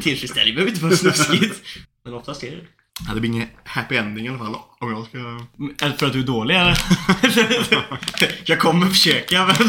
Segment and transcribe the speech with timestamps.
[0.00, 0.50] väl tillfredsställande.
[0.50, 1.62] Det behöver inte vara snuskigt.
[2.04, 2.62] Men oftast är det
[3.08, 5.18] Ja, det blir ingen happy ending i alla fall om jag ska...
[5.86, 6.78] Eller för att du är dålig eller?
[8.44, 9.68] jag kommer försöka men...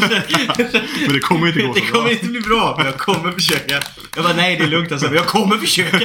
[1.00, 2.12] Men det kommer inte gå Det så kommer bra.
[2.12, 3.80] inte bli bra men jag kommer försöka.
[4.16, 6.00] Jag bara nej det är lugnt alltså men jag kommer försöka.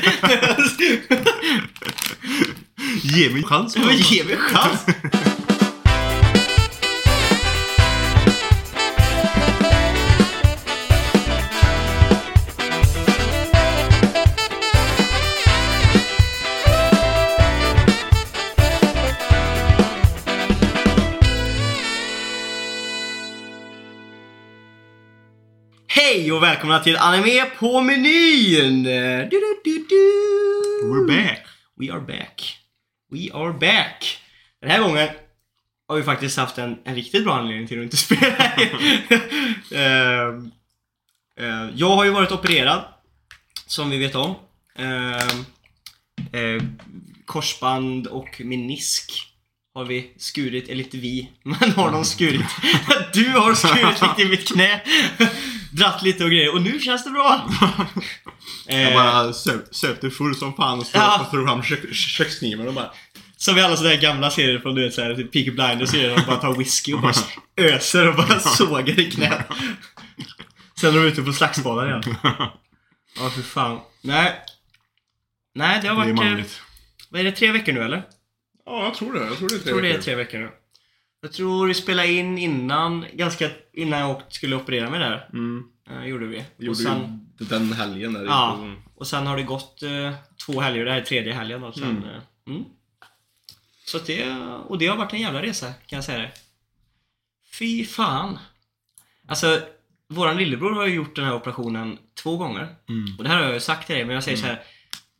[3.02, 3.78] Ge mig en chans.
[3.78, 4.86] Men ge mig en chans.
[26.38, 28.84] Och välkomna till Anime på menyn!
[28.84, 29.30] Du,
[29.64, 30.82] du, du.
[30.84, 31.48] We're back.
[31.80, 32.60] We are back.
[33.12, 34.22] We are back.
[34.62, 35.10] Den här gången
[35.88, 38.46] har vi faktiskt haft en, en riktigt bra anledning till att inte spela.
[39.72, 40.52] Ehm,
[41.40, 42.84] eh, jag har ju varit opererad,
[43.66, 44.36] som vi vet om.
[46.34, 46.64] Eh,
[47.26, 49.28] korsband och menisk
[49.74, 52.46] har vi skurit, eller inte vi, men har de skurit.
[53.14, 54.82] Du har skurit lite i mitt knä.
[55.72, 57.50] Dratt lite och grejer och nu känns det bra.
[58.68, 61.28] Jag bara söp, det full som fan och stod Ja.
[61.32, 62.92] och fram kök, kökskniven och bara...
[63.38, 66.16] Som i alla sådana här gamla serier från du vet såhär, typ Peaky Blinders serier,
[66.16, 67.14] de bara tar whisky och bara
[67.58, 69.48] öser och bara sågar i knät.
[70.80, 72.04] Sen är de ute på slagsmålar igen.
[73.20, 73.80] Ja, för fan.
[74.02, 74.34] Nej.
[75.56, 76.26] Nej, det har Det är varit...
[76.26, 76.62] eh, manligt.
[77.10, 78.04] Vad är det, tre veckor nu eller?
[78.66, 79.26] Ja, jag tror det.
[79.26, 80.04] Jag tror det är tre tror det är veckor.
[80.04, 80.50] tre veckor nu.
[81.22, 85.30] Jag tror vi spelade in innan, ganska innan jag skulle operera mig där.
[85.34, 85.64] Mm.
[85.90, 86.46] Eh, gjorde vi.
[86.58, 88.26] Gjorde och, sen, ju den helgen där.
[88.26, 88.56] Ja.
[88.58, 88.76] Mm.
[88.96, 90.14] och sen har det gått eh,
[90.46, 91.72] två helger, det här är tredje helgen då.
[91.72, 92.04] Sen, Mm.
[92.04, 92.64] eh, mm.
[93.86, 94.32] Så det,
[94.68, 96.32] och det har varit en jävla resa, kan jag säga det.
[97.60, 98.40] Fy fan.
[99.28, 99.62] Alltså,
[100.10, 102.76] våran lillebror har ju gjort den här operationen två gånger.
[102.90, 103.16] Mm.
[103.18, 104.64] Och det här har jag ju sagt till dig, men jag säger så här.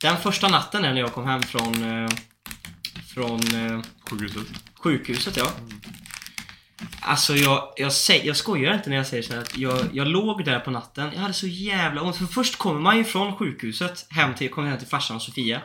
[0.02, 2.10] Den första natten när jag kom hem från, eh,
[3.14, 4.48] från eh, Sjukhuset.
[4.80, 5.52] Sjukhuset, ja.
[7.00, 10.08] Alltså jag, jag, säger, jag skojar inte när jag säger så här att jag, jag
[10.08, 12.18] låg där på natten, jag hade så jävla ont.
[12.18, 15.62] För först kommer man ju från sjukhuset hem till, kommer hem till farsan och Sofia.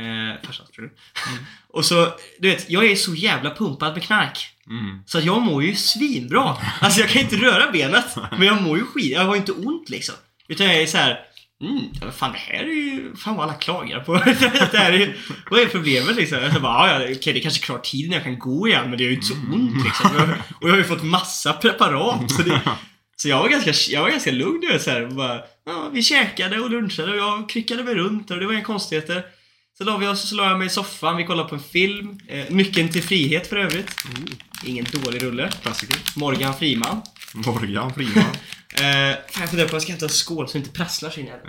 [0.00, 0.94] Eh, farsan tror du.
[1.68, 4.50] och så, du vet, jag är så jävla pumpad med knark.
[4.66, 5.02] Mm.
[5.06, 6.56] Så att jag mår ju svinbra.
[6.80, 8.16] Alltså jag kan inte röra benet.
[8.30, 9.12] Men jag mår ju skit.
[9.12, 10.14] Jag har ju inte ont liksom.
[10.48, 11.20] Utan jag är så här.
[11.68, 14.14] Mm, fan det här är ju fan vad alla klagar på.
[14.72, 15.14] det här är, ju-
[15.50, 16.38] vad är problemet liksom?
[16.38, 19.04] Jag bara, ja, okej det är kanske klart tiden jag kan gå igen men det
[19.04, 20.10] gör ju inte så ont liksom.
[20.10, 20.28] Och jag,
[20.60, 22.30] och jag har ju fått massa preparat.
[22.30, 22.60] Så, det,
[23.16, 26.02] så jag var ganska, jag var ganska lugn du vet så här, bara, ja, Vi
[26.02, 29.22] käkade och lunchade och jag kryckade mig runt och det var inga konstigheter.
[29.78, 32.18] Så la vi oss så la jag mig i soffan, vi kollade på en film.
[32.28, 33.90] Eh, Nyckeln till frihet för övrigt.
[34.64, 35.50] Ingen dålig rulle.
[35.62, 35.96] Klassiker.
[36.16, 37.02] Morgan Friman.
[37.34, 38.24] Morgan Friman.
[38.74, 41.22] Eh, fan, jag funderar på jag ska hämta en skål så det inte prasslar sig
[41.22, 41.40] in här.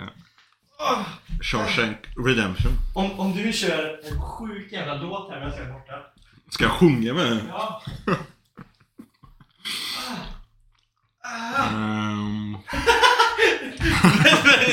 [0.78, 1.04] Ja.
[1.42, 2.72] Shawshank Redemption.
[2.94, 5.94] Om, om du kör en sjuk jävla låt här medan jag är borta.
[6.50, 7.40] Ska jag sjunga med?
[7.48, 7.82] Ja.
[11.70, 12.58] Um,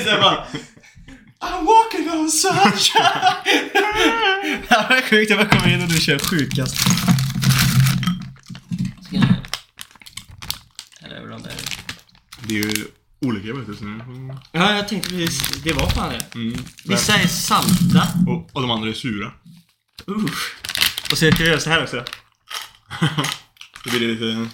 [0.03, 0.45] så här bara...
[1.39, 3.03] I'm walking on sunshine.
[4.69, 6.77] det var sjukt jag kommer in och du kör sjukast.
[9.01, 9.23] Ska jag...
[11.33, 11.53] De där.
[12.47, 12.85] det är ju
[13.25, 13.75] olika vet du.
[13.75, 14.03] Så nu.
[14.03, 14.37] Mm.
[14.51, 15.63] Ja, jag tänkte precis.
[15.63, 16.35] Det var fan det.
[16.35, 16.65] Mm.
[16.85, 18.07] Vissa är salta.
[18.27, 19.31] Och, och de andra är sura.
[20.09, 20.25] Uh.
[21.11, 22.03] Och så jag kan göra så här också.
[23.83, 24.49] Det blir lite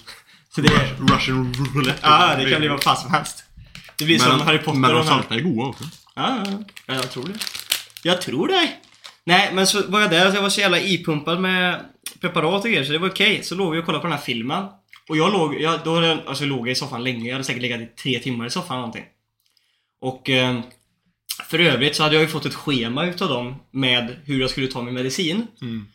[0.56, 0.96] Så det är...
[1.16, 2.00] Russian roulette.
[2.02, 3.44] Ja, det kan bli vad fan som helst.
[3.96, 5.84] Det blir som Harry Potter Men de salta är goda också.
[6.16, 7.40] Ja, ja, ja, jag tror det.
[8.04, 8.74] Jag tror det.
[9.24, 11.86] Nej, men så var jag där och jag var så jävla ipumpad med
[12.22, 13.44] preparat och grejer så det var okej.
[13.44, 14.66] Så låg vi och kollade på den här filmen.
[15.10, 17.26] Och jag låg, jag, då hade jag, alltså jag låg i soffan länge.
[17.26, 19.06] Jag hade säkert legat i tre timmar i soffan eller någonting.
[20.02, 20.60] Och eh,
[21.44, 24.68] för övrigt så hade jag ju fått ett schema utav dem med hur jag skulle
[24.68, 25.48] ta min medicin.
[25.62, 25.88] Mm.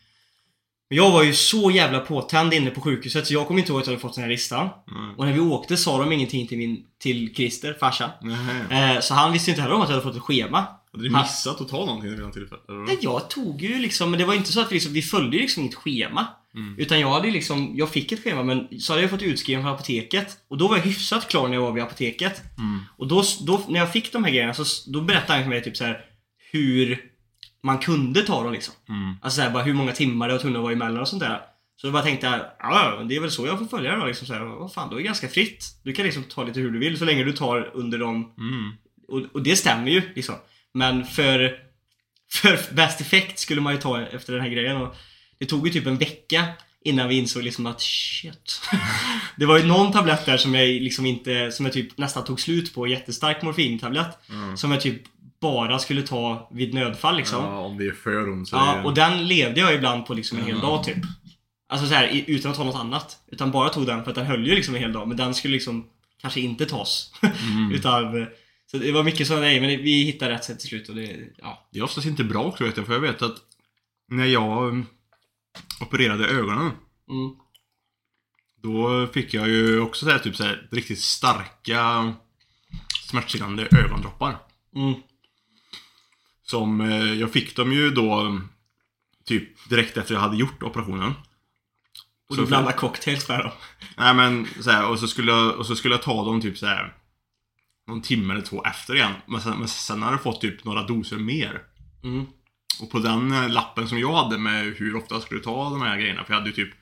[0.89, 3.81] Men jag var ju så jävla påtänd inne på sjukhuset så jag kommer inte ihåg
[3.81, 4.69] att jag hade fått den här listan.
[4.91, 5.15] Mm.
[5.17, 8.11] Och när vi åkte sa de ingenting till, min, till Christer, farsan.
[8.23, 8.95] Nej.
[8.95, 10.67] Eh, så han visste inte heller om att jag hade fått ett schema.
[10.93, 12.69] Hade du missat att ta någonting vid tillfället?
[12.69, 12.79] eller?
[12.79, 15.37] Nej, jag tog ju liksom, men det var inte så att vi, liksom, vi följde
[15.37, 16.27] ju liksom inget schema.
[16.55, 16.75] Mm.
[16.79, 19.73] Utan jag hade liksom, jag fick ett schema men så hade jag fått utskriven från
[19.73, 20.39] apoteket.
[20.49, 22.43] Och då var jag hyfsat klar när jag var vid apoteket.
[22.59, 22.81] Mm.
[22.97, 25.63] Och då, då när jag fick de här grejerna så då berättade han för mig
[25.63, 26.05] typ så här
[26.51, 27.05] hur
[27.63, 28.75] man kunde ta dem liksom.
[28.89, 29.15] Mm.
[29.23, 31.41] Alltså så här, bara hur många timmar det var att vara emellan och sånt där.
[31.77, 34.07] Så jag bara tänkte jag, ja det är väl så jag får följa det då
[34.07, 34.27] liksom.
[34.27, 35.65] Så här, vad fan, då är det ganska fritt.
[35.83, 38.73] Du kan liksom ta lite hur du vill så länge du tar under de Mm.
[39.09, 40.35] och, och det stämmer ju liksom.
[40.75, 41.59] Men för,
[42.33, 44.77] för bäst effekt skulle man ju ta efter den här grejen.
[44.77, 44.97] Och
[45.39, 46.45] det tog ju typ en vecka
[46.85, 48.61] innan vi insåg liksom att shit.
[49.37, 52.41] Det var ju någon tablett där som jag liksom inte, som jag typ nästan tog
[52.41, 54.31] slut på, jättestark morfintablett.
[54.31, 54.57] Mm.
[54.57, 55.03] Som jag typ
[55.41, 57.45] bara skulle ta vid nödfall liksom.
[57.45, 60.39] Ja, om det är för ont så Ja, och den levde jag ibland på liksom
[60.39, 60.63] en hel Ja.
[60.63, 60.97] dag typ.
[61.69, 63.19] Alltså så här, i- utan att ta något annat.
[63.33, 65.09] Utan bara tog den för att den höll ju liksom en hel dag.
[65.09, 65.87] Men den skulle liksom
[66.21, 67.13] kanske inte tas.
[67.23, 67.73] Mm.
[67.75, 68.27] utan,
[68.71, 71.17] så det var mycket sådana grejer, men vi hittade rätt sätt till slut och det,
[71.43, 71.69] ja.
[71.73, 73.37] Det är oftast inte bra också vet jag, för jag vet att
[74.09, 74.87] när jag mm,
[75.81, 76.71] opererade ögonen
[77.11, 77.37] Mm.
[78.63, 82.15] Då fick jag ju också så här, typ så här, riktigt starka
[83.09, 84.37] smärtstillande ögondroppar.
[84.77, 84.95] Mm.
[86.43, 88.41] Som, eh, jag fick dem ju då
[89.25, 91.13] typ direkt efter jag hade gjort operationen.
[92.29, 93.53] Och Så du blandade cocktails med dem.
[93.97, 96.59] Nej men så här, och så skulle jag, och så skulle jag ta dem typ
[96.59, 96.95] så här
[97.87, 99.13] någon timme eller två efter igen.
[99.27, 101.63] Men sen, men sen hade jag fått typ några doser mer.
[102.03, 102.27] Mm.
[102.81, 105.83] Och på den eh, lappen som jag hade med hur ofta jag skulle ta de
[105.83, 106.75] här grejerna, för jag hade ju typ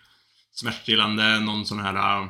[0.52, 2.28] smärtstillande, någon sån här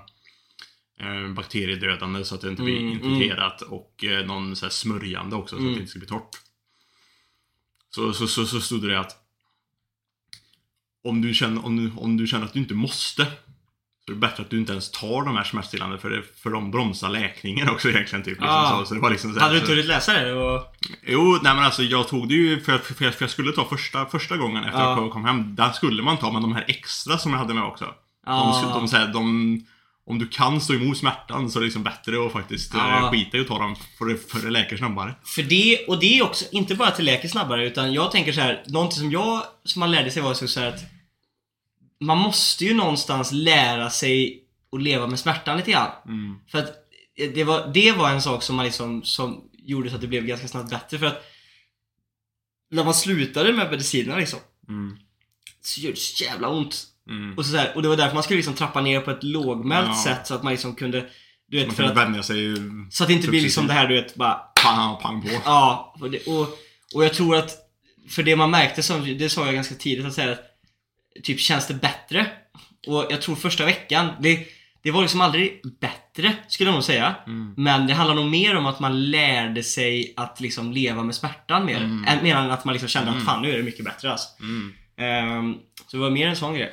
[1.00, 5.36] eh, bakteriedödande så att det inte blir Mm, infekterat och eh, någon så här smörjande
[5.36, 5.72] också så att Mm.
[5.74, 6.36] det inte ska bli torrt.
[7.94, 9.18] Så, så, så, så stod det att
[11.04, 13.26] om du, känner, om, du, om du känner att du inte måste
[14.06, 16.50] så är det bättre att du inte ens tar de här smärtstillande för, det, för
[16.50, 18.24] de bromsar läkningen också egentligen.
[18.24, 18.78] Typ, liksom Ah.
[18.78, 18.84] så.
[18.86, 20.34] så det var liksom så här, Hade du inte hunnit läsa det?
[20.34, 20.62] var...
[21.06, 24.06] Jo, nej men alltså jag tog det ju för, för, för, jag, skulle ta första,
[24.06, 25.00] första gången efter Ja.
[25.02, 25.54] jag kom hem.
[25.54, 27.94] Där skulle man ta, men de här extra som jag hade med också.
[28.26, 28.60] Ja.
[28.72, 29.60] De, de, så här, de,
[30.06, 33.00] om du kan stå emot smärtan så är det liksom bättre att faktiskt Ja.
[33.02, 33.10] ja.
[33.10, 35.14] skita i att ta dem för det, för det läker snabbare.
[35.24, 38.32] För det, och det är också, inte bara att det läker snabbare, utan jag tänker
[38.32, 40.80] så här, någonting som jag, som man lärde sig var så så att
[42.02, 45.90] man måste ju någonstans lära sig att leva med smärtan lite grann.
[46.06, 46.36] Mm.
[46.48, 46.72] För att
[47.34, 50.24] det var, det var en sak som man liksom, som gjorde så att det blev
[50.26, 51.22] ganska snabbt bättre för att
[52.70, 54.38] när man slutade med medicinerna liksom,
[54.68, 54.96] Mm.
[55.60, 56.84] så gör det så jävla ont.
[57.08, 57.38] Mm.
[57.38, 59.88] Och, så här, och det var därför man skulle liksom trappa ner på ett lågmält
[59.88, 60.02] Ja.
[60.04, 61.06] sätt så att man liksom kunde,
[61.48, 62.54] du vet, Man kan att, vänja sig
[62.90, 65.28] så att det inte blir liksom det här du vet, bara pang, pang på.
[65.44, 66.58] Ja, och, det, och,
[66.94, 67.50] och jag tror att
[68.08, 70.51] för det man märkte, som, det sa jag ganska tidigt, att säga att
[71.22, 72.26] typ känns det bättre?
[72.86, 74.46] Och jag tror första veckan, det,
[74.82, 77.14] det var liksom aldrig bättre, skulle jag nog säga.
[77.26, 77.54] Mm.
[77.56, 81.64] Men det handlar nog mer om att man lärde sig att liksom leva med smärtan
[81.64, 81.76] mer.
[81.76, 82.04] Mm.
[82.08, 83.26] Än, mer än att man liksom kände att Mm.
[83.26, 84.28] fan, nu är det mycket bättre alltså.
[84.96, 85.54] Ehm,
[85.86, 86.72] så det var mer en sån grej.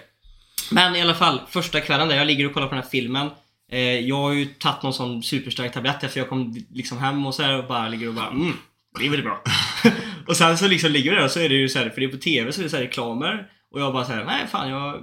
[0.71, 3.29] Men i alla fall, första kvällen där jag ligger och kollar på den här filmen.
[3.71, 7.35] Eh, jag har ju tagit någon sån superstark tablett efter jag kom liksom hem och
[7.35, 8.53] så här och bara ligger och bara mm,
[8.99, 9.43] det är väl bra.
[10.27, 12.01] och sen så liksom ligger jag där och så är det ju så här, för
[12.01, 13.47] det är på TV så är det så här reklamer.
[13.71, 14.95] Och jag bara såhär, nej fan jag...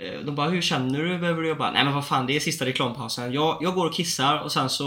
[0.00, 1.18] eh, De bara, hur känner du?
[1.18, 1.48] Behöver du?
[1.48, 3.32] Jag bara, nej men vad fan det är sista reklampausen.
[3.32, 4.84] Jag, jag går och kissar och sen så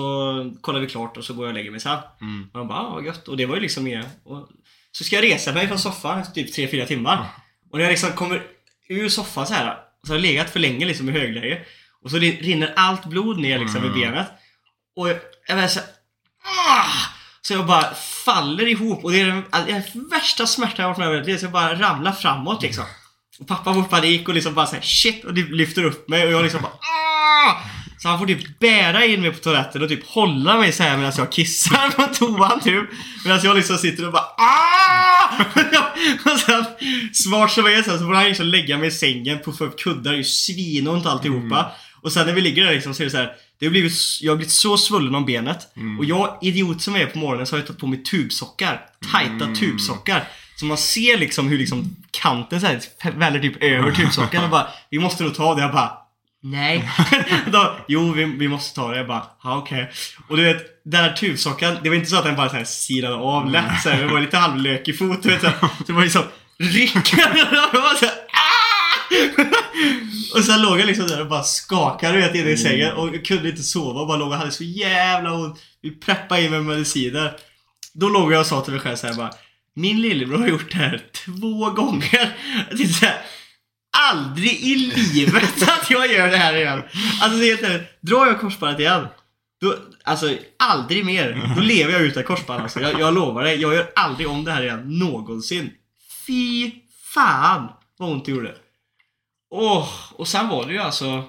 [0.61, 1.97] kollar vi klart och så går jag och lägger mig sen.
[2.21, 2.49] Mm.
[2.53, 3.27] Och de bara, ah, vad gött.
[3.27, 4.05] Och det var ju liksom mer.
[4.23, 4.49] Och
[4.91, 7.25] så ska jag resa mig från soffan efter typ 3-4 timmar.
[7.71, 8.43] Och när jag liksom kommer
[8.89, 11.61] ur soffan så här så har jag legat för länge liksom i högläge.
[12.03, 13.97] Och så rinner allt blod ner liksom Mm.
[13.97, 14.27] i benet.
[14.95, 15.17] Och jag,
[15.47, 15.89] jag bara så här,
[16.43, 16.85] ah!
[17.41, 17.93] Så jag bara
[18.25, 21.39] faller ihop och det är den, den värsta smärtan jag varit med om.
[21.39, 22.83] Så jag bara ramlar framåt liksom.
[23.41, 26.43] Och pappa får panik och liksom bara såhär shit och lyfter upp mig och jag
[26.43, 27.61] liksom bara ah!
[27.97, 30.97] Så han får typ bära in mig på toaletten och typ hålla mig så här
[30.97, 32.83] medan jag kissar på toan typ.
[33.25, 35.43] Medan jag liksom sitter och bara ah!
[36.31, 36.65] och sen,
[37.13, 39.79] smart som jag är så, så får han liksom lägga mig i sängen, puffa upp
[39.79, 41.71] kuddar, det är svinont alltihopa.
[42.01, 43.93] Och sen när vi ligger där liksom så är det så här, det har blivit,
[44.21, 45.67] jag har blivit så svullen om benet.
[45.99, 48.81] Och jag, idiot som jag är på morgonen, så har jag tagit på mig tubsockar.
[49.11, 50.27] Tajta tubsockar.
[50.61, 52.79] Så man ser liksom hur liksom kanten så här
[53.11, 55.61] väller typ över tubsockan och bara Vi måste nog ta det.
[55.61, 55.91] Jag bara
[56.43, 56.89] Nej.
[57.51, 58.97] Då, jo, vi, vi måste ta det.
[58.97, 59.91] Jag bara, ja okej.
[60.27, 62.63] Och du vet, den här tubsockan, det var inte så att den bara så här
[62.63, 65.41] silade av lätt så här, Det var lite halvlökig fot, du vet.
[65.41, 65.55] Så, här.
[65.59, 66.23] så det var liksom
[67.99, 72.93] "Ah!" Och sen låg jag liksom där och bara skakade du vet, inne i sängen
[72.93, 75.59] och jag kunde inte sova och bara låg och hade så jävla ont.
[75.81, 77.33] Vi preppade in med mediciner.
[77.93, 79.31] Då låg jag och sa till mig själv så här bara
[79.75, 82.35] Min lillebror har gjort det här två gånger.
[82.69, 83.21] Jag tänkte så här,
[83.97, 86.83] Aldrig i livet att jag gör det här igen.
[87.21, 89.07] Alltså det är helt drar jag korsbandet igen
[89.61, 91.53] då, alltså aldrig mer.
[91.55, 92.79] Då lever jag utan korsband alltså.
[92.79, 93.61] jag, jag lovar dig.
[93.61, 94.99] Jag gör aldrig om det här igen.
[94.99, 95.71] Någonsin.
[96.27, 96.71] Fy
[97.13, 98.55] fan vad ont det gjorde.
[99.49, 101.23] Åh, och sen var det ju alltså...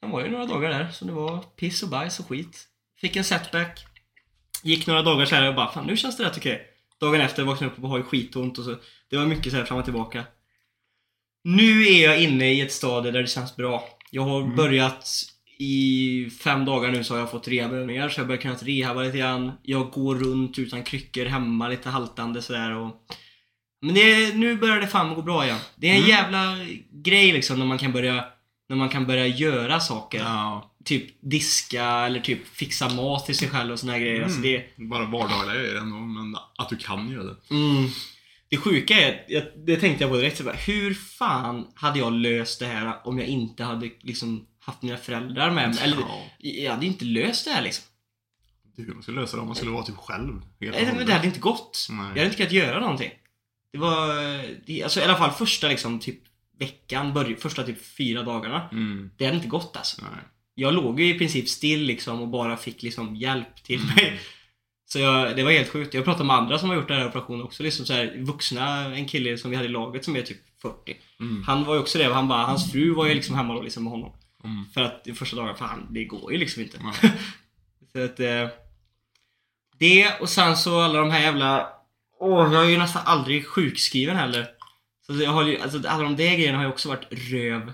[0.00, 2.66] Det var ju några dagar där som det var piss och bajs och skit.
[3.00, 3.86] Fick en setback.
[4.62, 6.69] Gick några dagar så här och bara fan nu känns det rätt okej.
[7.00, 8.76] Dagen efter vaknade jag upp och har skitont och så.
[9.10, 10.24] Det var mycket så här fram och tillbaka.
[11.44, 13.84] Nu är jag inne i ett stadie där det känns bra.
[14.10, 14.56] Jag har Mm.
[14.56, 15.08] börjat
[15.58, 19.02] i fem dagar nu så har jag fått rehabövningar så jag har börjat kunna rehabba
[19.02, 19.52] lite grann.
[19.62, 22.96] Jag går runt utan kryckor hemma lite haltande sådär och...
[23.82, 25.58] Men det, nu börjar det fan gå bra igen.
[25.76, 26.08] Det är en Mm.
[26.10, 26.56] jävla
[26.92, 28.24] grej liksom när man kan börja
[28.68, 30.18] när man kan börja göra saker.
[30.18, 30.69] Ja.
[30.84, 34.22] Typ diska eller typ fixa mat till sig själv och såna här grejer.
[34.22, 37.36] Alltså det, Bara vardagliga grejer ändå, men att du kan göra det.
[37.50, 37.88] mm,
[38.48, 42.12] det sjuka är, jag, det tänkte jag på direkt, så bara, hur fan hade jag
[42.12, 45.78] löst det här om jag inte hade liksom haft mina föräldrar med mig?
[45.82, 46.22] Eller, Ja.
[46.38, 47.84] jag hade inte löst det här liksom.
[48.76, 50.40] Det är hur man skulle lösa det om man skulle vara typ själv.
[50.58, 51.86] Nej, men det hade inte gått.
[51.90, 51.98] Nej.
[51.98, 53.10] Jag hade inte kunnat göra någonting.
[53.72, 54.08] Det var,
[54.66, 56.18] det, alltså i alla fall första liksom typ
[56.58, 58.68] veckan, börj, första typ fyra dagarna.
[58.72, 59.10] Mm.
[59.16, 60.02] Det hade inte gått alltså.
[60.02, 60.20] Nej.
[60.60, 63.94] Jag låg ju i princip still liksom och bara fick liksom hjälp till Mm.
[63.94, 64.20] mig.
[64.84, 65.94] Så jag, det var helt sjukt.
[65.94, 67.62] Jag pratade med andra som har gjort den här operationen också.
[67.62, 70.96] Liksom så här, vuxna, en kille som vi hade i laget som är typ 40.
[71.20, 71.42] Mm.
[71.42, 72.04] Han var ju också det.
[72.14, 74.12] Han bara, hans fru var ju liksom hemma då liksom med honom.
[74.44, 74.64] Mm.
[74.74, 76.78] För att de första dagarna, fan det går ju liksom inte.
[77.92, 78.48] Så att, eh,
[79.78, 81.68] det och sen så alla de här jävla...
[82.20, 84.46] Åh, jag är ju nästan aldrig sjukskriven heller.
[85.06, 87.72] Så jag har ju, alltså alla de där grejerna har ju också varit röv.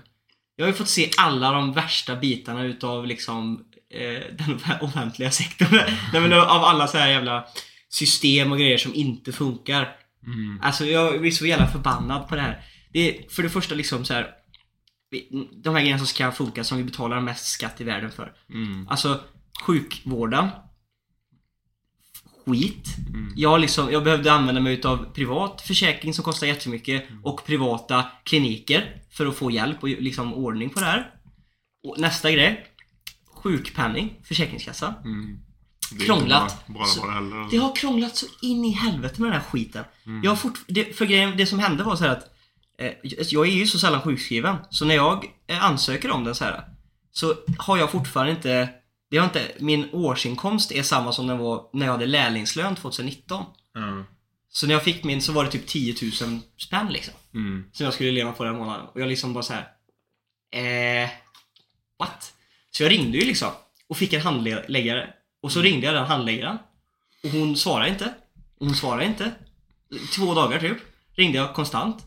[0.59, 5.81] Jag har ju fått se alla de värsta bitarna utav liksom eh, den offentliga sektorn.
[6.13, 7.45] Nej men av alla så här jävla
[7.89, 9.95] system och grejer som inte funkar.
[10.25, 10.59] Mm.
[10.63, 12.61] Alltså jag blir så jävla förbannad på det här.
[12.93, 14.27] Det är för det första liksom så här.
[15.63, 18.33] De här grejerna som ska funka som vi betalar mest skatt i världen för.
[18.49, 18.87] Mm.
[18.87, 19.21] Alltså
[19.61, 20.47] sjukvården.
[22.47, 22.95] Skit.
[23.09, 23.33] Mm.
[23.35, 29.01] Jag, liksom, jag behövde använda mig utav privat försäkring som kostar jättemycket och privata kliniker
[29.11, 31.09] för att få hjälp och liksom ordning på det här.
[31.87, 32.65] Och nästa grej.
[33.33, 34.93] Sjukpenning, Försäkringskassan.
[35.05, 35.39] Mm.
[35.91, 36.63] Det Krånglat.
[36.67, 37.47] Bara, bara, Så- bara heller.
[37.51, 39.83] Det har krånglat så in i helvete med den här skiten.
[40.23, 42.23] Jag har fort, det, för grejen, det som hände var så här att
[42.79, 42.91] eh,
[43.29, 44.55] jag är ju så sällan sjukskriven.
[44.69, 46.63] Så när jag eh, ansöker om den så här
[47.11, 48.69] så har jag fortfarande inte,
[49.09, 53.45] det har inte, min årsinkomst är samma som den var när jag hade lärlingslön 2019.
[53.73, 54.03] Ja.
[54.49, 57.13] Så när jag fick min så var det typ 10 000 spänn liksom.
[57.33, 57.63] Mm.
[57.73, 58.85] Som jag skulle leva på den månaden.
[58.87, 59.67] Och jag liksom bara så här.
[60.51, 61.09] Eh,
[61.99, 62.33] what?
[62.71, 63.51] Så jag ringde ju liksom
[63.87, 65.13] och fick en handläggare.
[65.41, 66.57] Och så ringde jag den handläggaren.
[67.23, 68.13] Och hon svarade inte.
[68.59, 69.31] Hon svarade inte.
[70.15, 70.77] Två dagar typ.
[71.15, 72.05] Ringde jag konstant.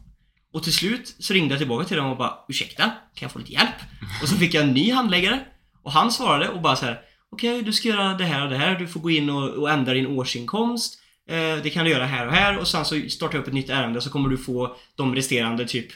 [0.52, 3.38] Och till slut så ringde jag tillbaka till dem och bara Ursäkta, kan jag få
[3.38, 3.74] lite hjälp?
[4.22, 5.46] Och så fick jag en ny handläggare.
[5.82, 7.00] Och han svarade och bara så här.
[7.32, 8.78] Okej, du ska göra det här och det här.
[8.78, 11.00] Du får gå in och, och ändra din årsinkomst.
[11.30, 12.58] Eh, det kan du göra här och här.
[12.58, 15.64] Och sen så startar jag upp ett nytt ärende så kommer du få de resterande
[15.68, 15.86] typ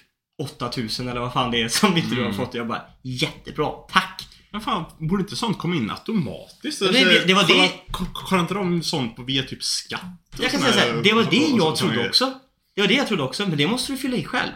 [0.60, 2.36] 8000 eller vad fan det är som inte du har Mm.
[2.36, 2.48] fått.
[2.48, 4.28] Och jag bara Jättebra, tack!
[4.50, 6.80] Men fan, borde inte sånt komma in automatiskt?
[6.80, 7.48] Ja, det- det- det var det-
[7.90, 10.00] Kolla- ko- Kollar inte de sånt på via typ skatt?
[10.40, 12.32] Jag kan säga här- såhär, det var det jag trodde också.
[12.74, 14.50] Det var det jag trodde också, men det måste du fylla i själv.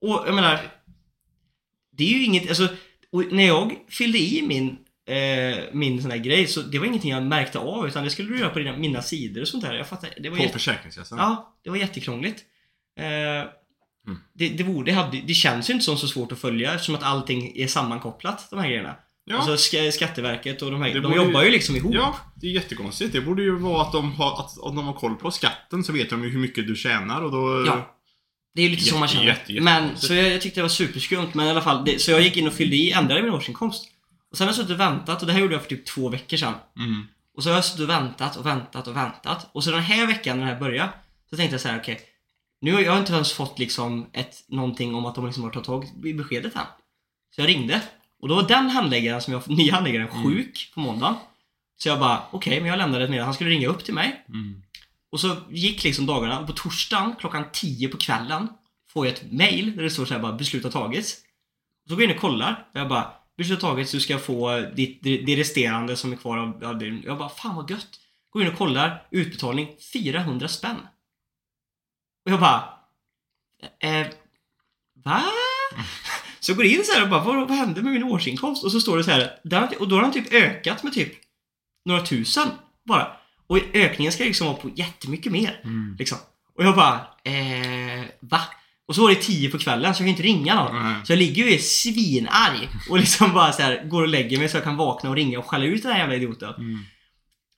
[0.00, 0.60] Och jag menar,
[1.92, 2.68] det är ju inget, alltså,
[3.12, 4.68] och när jag fyllde i min,
[5.16, 8.28] eh, min sån här grej så det var ingenting jag märkte av utan det skulle
[8.28, 9.74] du göra på dina, mina sidor och sånt där.
[9.74, 11.18] Jag fattar, det var På jätte, Försäkringskassan?
[11.18, 12.40] Ja, det var jättekrångligt.
[13.00, 13.48] Eh,
[14.06, 14.20] Mm.
[14.34, 16.94] det, det, borde, det, hade, det känns ju inte som så svårt att följa eftersom
[16.94, 18.96] att allting är sammankopplat, de här grejerna.
[19.24, 19.36] Ja.
[19.36, 21.94] Alltså ska, Skatteverket och de här, Det de borde ju- jobbar ju liksom ihop.
[21.94, 23.12] Ja, det är jättekonstigt.
[23.12, 25.92] Det borde ju vara att de har, att, om de har koll på skatten så
[25.92, 27.64] vet de ju hur mycket du tjänar och då...
[27.66, 27.94] Ja.
[28.58, 29.26] Det är lite så man Jätte, känner.
[29.26, 31.84] jätte, jätte- men, så jag, jag tyckte det var superskumt, men i alla fall.
[31.84, 33.84] Det, så jag gick in och fyllde i, ändrade min årsinkomst.
[34.30, 36.08] Och sen har jag suttit och väntat, och det här gjorde jag för typ två
[36.08, 36.54] veckor sedan.
[36.78, 37.06] Mm.
[37.36, 39.48] Och så har jag suttit och väntat och väntat och väntat.
[39.52, 40.88] Och så den här veckan när det här började,
[41.30, 42.00] så tänkte jag så här: okej.
[42.60, 45.66] nu har jag inte ens fått liksom ett, någonting om att de liksom har tagit
[45.66, 46.62] tag i beskedet än.
[47.34, 47.80] Så jag ringde.
[48.22, 50.24] Och då var den handläggaren, som jag, nya handläggaren, Mm.
[50.24, 51.14] sjuk på måndagen.
[51.78, 53.24] Så jag bara, okej, men jag lämnade ett meddelande.
[53.24, 54.24] Han skulle ringa upp till mig.
[54.28, 54.62] Mm.
[55.12, 56.40] Och så gick liksom dagarna.
[56.40, 58.48] Och på torsdagen klockan 10 på kvällen
[58.92, 61.16] får jag ett mail där det står så här bara beslut har tagits.
[61.84, 62.68] Och så går jag in och kollar.
[62.72, 63.92] Och jag bara beslut har tagits.
[63.92, 66.82] Du ska få ditt, det, det resterande som är kvar av, av.
[67.04, 68.00] Jag bara fan vad gött.
[68.30, 69.06] Går in och kollar.
[69.10, 70.76] Utbetalning 400 spänn.
[72.24, 72.74] Och jag bara
[73.80, 74.06] eh,
[75.04, 75.24] Va?
[76.40, 78.64] Så jag går in så här och bara vad, vad hände med min årsinkomst?
[78.64, 79.38] Och så står det så här.
[79.80, 81.12] Och då har den typ ökat med typ
[81.84, 82.48] några tusen
[82.84, 83.16] bara.
[83.48, 85.60] Och ökningen ska liksom vara på jättemycket mer.
[85.64, 85.96] Mm.
[85.98, 86.18] Liksom.
[86.58, 88.40] Och jag bara, eh, va?
[88.88, 90.82] Och så var det tio på kvällen så jag kan inte ringa någon.
[90.82, 90.94] Nej.
[91.04, 94.56] Så jag ligger ju svinarg och liksom bara så här, går och lägger mig så
[94.56, 96.54] jag kan vakna och ringa och skälla ut den här jävla idioten.
[96.54, 96.78] Mm.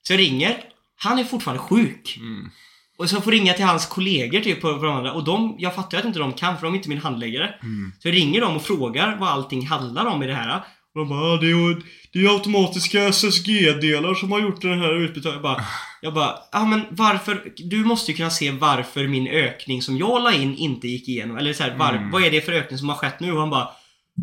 [0.02, 0.56] Så jag ringer.
[0.96, 2.16] Han är fortfarande sjuk.
[2.20, 2.50] Mm.
[2.98, 5.12] Och så jag får ringa till hans kollegor typ på, på de andra.
[5.12, 7.54] Och de, jag fattar ju att inte de kan för de är inte min handläggare.
[7.62, 7.92] Mm.
[7.98, 10.64] Så jag ringer dem och frågar vad allting handlar om i det här.
[10.94, 11.74] Och de bara, "Ah, det är ju
[12.12, 15.34] det är ju automatiska SSG-delar som har gjort den här utbetalningen.
[15.34, 15.64] Jag bara,
[16.02, 17.52] jag bara, ja men varför?
[17.56, 21.36] Du måste ju kunna se varför min ökning som jag la in inte gick igenom.
[21.38, 22.10] Eller så här, var, Mm.
[22.10, 23.32] vad är det för ökning som har skett nu?
[23.32, 23.68] Och han bara,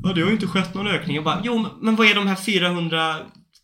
[0.04, 1.16] ja det har ju inte skett någon ökning.
[1.16, 3.16] Jag bara, jo men- vad är de här 400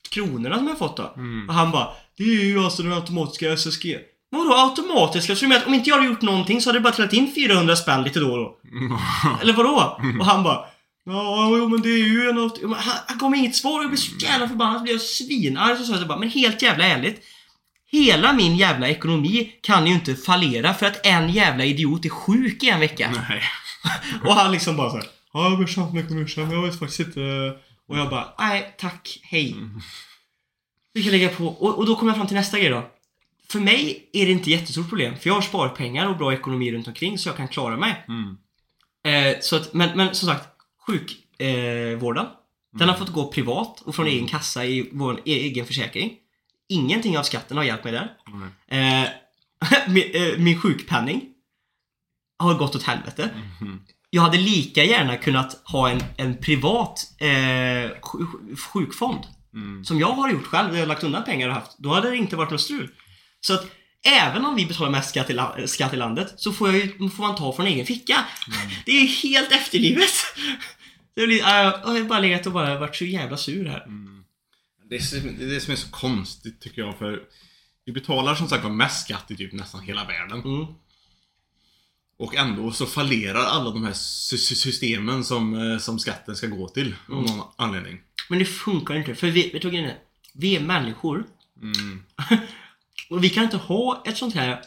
[0.10, 1.14] kronorna som jag har fått då?
[1.18, 1.50] Mm.
[1.50, 3.98] Och han bara, det är ju alltså den automatiska SSG.
[4.32, 5.36] Vadå automatiska?
[5.36, 7.14] Så du menar att om inte jag hade gjort någonting så hade det bara trillat
[7.14, 8.58] in 400 spänn lite då och då?
[9.42, 9.98] Eller vadå?
[10.20, 10.66] Och han bara
[11.06, 12.74] Ja, jo men det är ju en av...
[12.76, 14.78] Han, han gav mig inget svar och jag blev så jävla förbannad.
[14.78, 15.78] Så blev jag svinarg.
[15.78, 17.24] Så sa jag bara, men helt jävla ärligt.
[17.92, 22.64] Hela min jävla ekonomi kan ju inte fallera för att en jävla idiot är sjuk
[22.64, 23.14] i en vecka.
[23.30, 23.42] Nej.
[24.26, 27.20] Och han liksom bara såhär, ja jag mycket om ursäkt, men jag vet faktiskt inte.
[27.88, 29.56] Och jag bara, nej tack, hej.
[30.94, 31.48] Vi kan lägga på.
[31.48, 32.90] Och, och då kommer jag fram till nästa grej då.
[33.50, 36.88] För mig är det inte jättestort problem, för jag har sparpengar och bra ekonomi runt
[36.88, 38.06] omkring så jag kan klara mig.
[38.08, 38.38] Mm.
[39.06, 40.48] Eh, så att, men, men som sagt,
[40.88, 42.26] sjukvården.
[42.26, 42.32] Eh,
[42.80, 46.14] Den har fått gå privat och från egen kassa i vår egen försäkring.
[46.70, 48.12] Ingenting av skatten har hjälpt mig där.
[48.68, 49.04] Mm.
[49.04, 49.10] Eh,
[49.88, 51.22] min, eh, min sjukpenning
[52.40, 53.30] har gått åt helvete.
[53.62, 53.82] Mhm.
[54.10, 57.28] Jag hade lika gärna kunnat ha en, en privat eh,
[58.02, 59.20] sj- sjukfond.
[59.54, 59.86] Mm.
[59.86, 61.78] Som jag har gjort själv, där jag har lagt undan pengar och haft.
[61.78, 62.90] Då hade det inte varit något strul.
[63.42, 63.66] Så att
[64.04, 67.10] även om vi betalar mest skatt i, la- skatt i landet så får, jag, ju-
[67.10, 68.26] får man ta från egen ficka.
[68.86, 70.10] Det är helt efterlivet.
[71.16, 73.86] Det blir, äh, jag har bara legat och bara varit så jävla sur här.
[74.90, 77.22] Det är, det är det som är så konstigt tycker jag för
[77.86, 80.42] vi betalar som sagt mest skatt i typ nästan hela världen.
[80.44, 80.66] Mm.
[82.20, 86.48] Och ändå så fallerar alla de här sy- sy- systemen som, eh, som skatten ska
[86.48, 86.96] gå till.
[87.10, 87.38] Av Mm.
[87.38, 88.00] någon anledning.
[88.30, 89.16] Men det funkar inte.
[89.16, 89.98] För vi, är?
[90.34, 91.26] Vi är människor.
[91.62, 92.04] Mm.
[93.10, 94.62] Och vi kan inte ha ett sånt här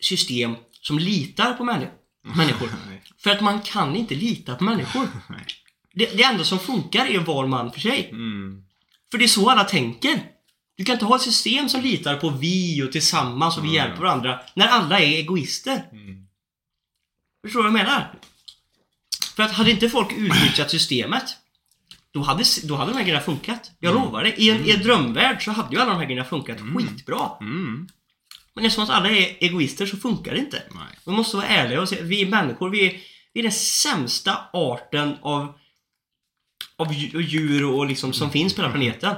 [0.00, 1.90] system som litar på männi-
[2.36, 2.70] människor.
[2.88, 3.02] Nej.
[3.18, 5.08] För att man kan inte lita på människor.
[5.94, 8.08] Det, det enda som funkar är var man för sig.
[8.10, 8.62] Mm.
[9.10, 10.22] För det är så alla tänker.
[10.76, 13.74] Du kan inte ha ett system som litar på vi och tillsammans och vi Mm.
[13.86, 14.40] hjälper varandra.
[14.54, 15.88] När alla är egoister.
[15.92, 16.26] Mm.
[17.42, 18.14] Förstår du vad jag menar?
[19.36, 21.36] För att hade inte folk utnyttjat systemet
[22.18, 23.70] då hade, då hade de här grejerna funkat.
[23.78, 24.04] Jag Mm.
[24.04, 24.40] lovar det.
[24.42, 27.20] I en, I en drömvärld så hade ju alla de här grejerna funkat skitbra.
[27.40, 27.88] Mm.
[28.54, 30.62] Men eftersom att alla är egoister så funkar det inte.
[30.74, 30.98] Nej.
[31.06, 32.70] Vi måste vara ärliga och säga vi är människor.
[32.70, 32.96] Vi är,
[33.32, 35.54] vi är den sämsta arten av,
[36.76, 39.14] av dju- djur och liksom som finns på den här planeten.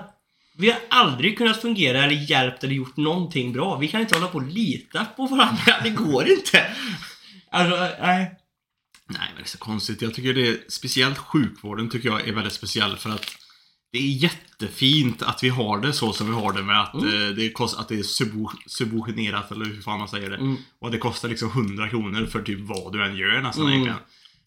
[0.56, 3.76] Vi har aldrig kunnat fungera eller hjälpt eller gjort någonting bra.
[3.76, 5.74] Vi kan inte hålla på och lita på varandra.
[5.82, 6.66] Det går inte.
[7.52, 8.36] Alltså, nej.
[9.10, 10.02] Nej, men det är så konstigt.
[10.02, 13.26] Jag tycker det är, speciellt sjukvården tycker jag är väldigt speciell för att
[13.92, 17.28] det är jättefint att vi har det så som vi har det med att, eh,
[17.36, 20.36] det, kost, att det är subo, subventionerat eller hur fan man säger det.
[20.36, 20.56] Mm.
[20.78, 23.72] Och det kostar liksom 100 kronor för typ vad du än gör nästan Mm.
[23.72, 24.00] egentligen.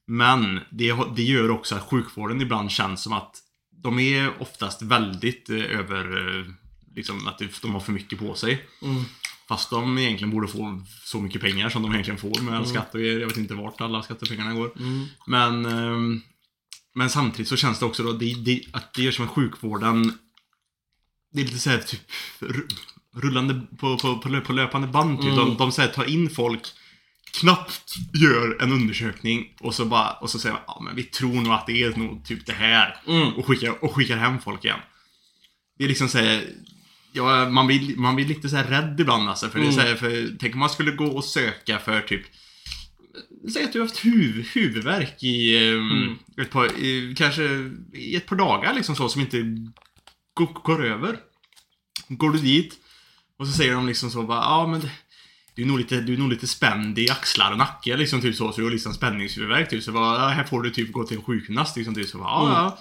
[0.07, 3.35] Men det, det gör också att sjukvården ibland känns som att
[3.83, 6.45] de är oftast väldigt eh, över, eh,
[6.95, 8.65] liksom att de har för mycket på sig.
[8.81, 9.03] Mm.
[9.53, 12.95] Fast de egentligen borde få så mycket pengar som de egentligen får med all skatt
[12.95, 14.71] och jag vet inte vart alla skattepengarna går.
[14.79, 15.05] Mm.
[15.27, 16.21] Men, ehm,
[16.95, 20.17] men samtidigt så känns det också då det, det, att det gör som att sjukvården
[21.33, 22.01] Det är lite såhär typ
[22.39, 22.67] ru-
[23.15, 25.31] rullande på, på, på, lö- på löpande band typ.
[25.31, 25.45] Mm.
[25.45, 26.61] De, de så här, tar in folk
[27.39, 31.41] Knappt gör en undersökning och så bara och så säger man ja men vi tror
[31.41, 33.01] nog att det är nog typ det här.
[33.07, 33.33] Mm.
[33.33, 34.79] Och skickar, och skickar hem folk igen.
[35.77, 36.53] Det är liksom såhär
[37.15, 39.49] Ja, man blir, man blir lite så här rädd ibland alltså.
[39.49, 39.75] För det är Mm.
[39.75, 42.21] så här, för tänk om man skulle gå och söka för typ
[43.53, 46.15] Säg att du har haft huv, huvudvärk i ehm, Mm.
[46.41, 47.43] ett par, i, kanske
[47.93, 49.37] i ett par dagar liksom så som inte
[50.33, 51.17] går, går över.
[52.07, 52.73] Går du dit
[53.39, 54.91] och så säger de liksom så bara, ja men det,
[55.55, 58.35] du är nog lite, du är nog lite spänd i axlar och nacke liksom typ
[58.35, 59.83] så, så du har liksom spänningshuvudvärk typ.
[59.83, 62.07] Så bara, här får du typ gå till en sjukgymnast liksom typ.
[62.09, 62.53] Så bara, ja, Mm.
[62.53, 62.77] ja.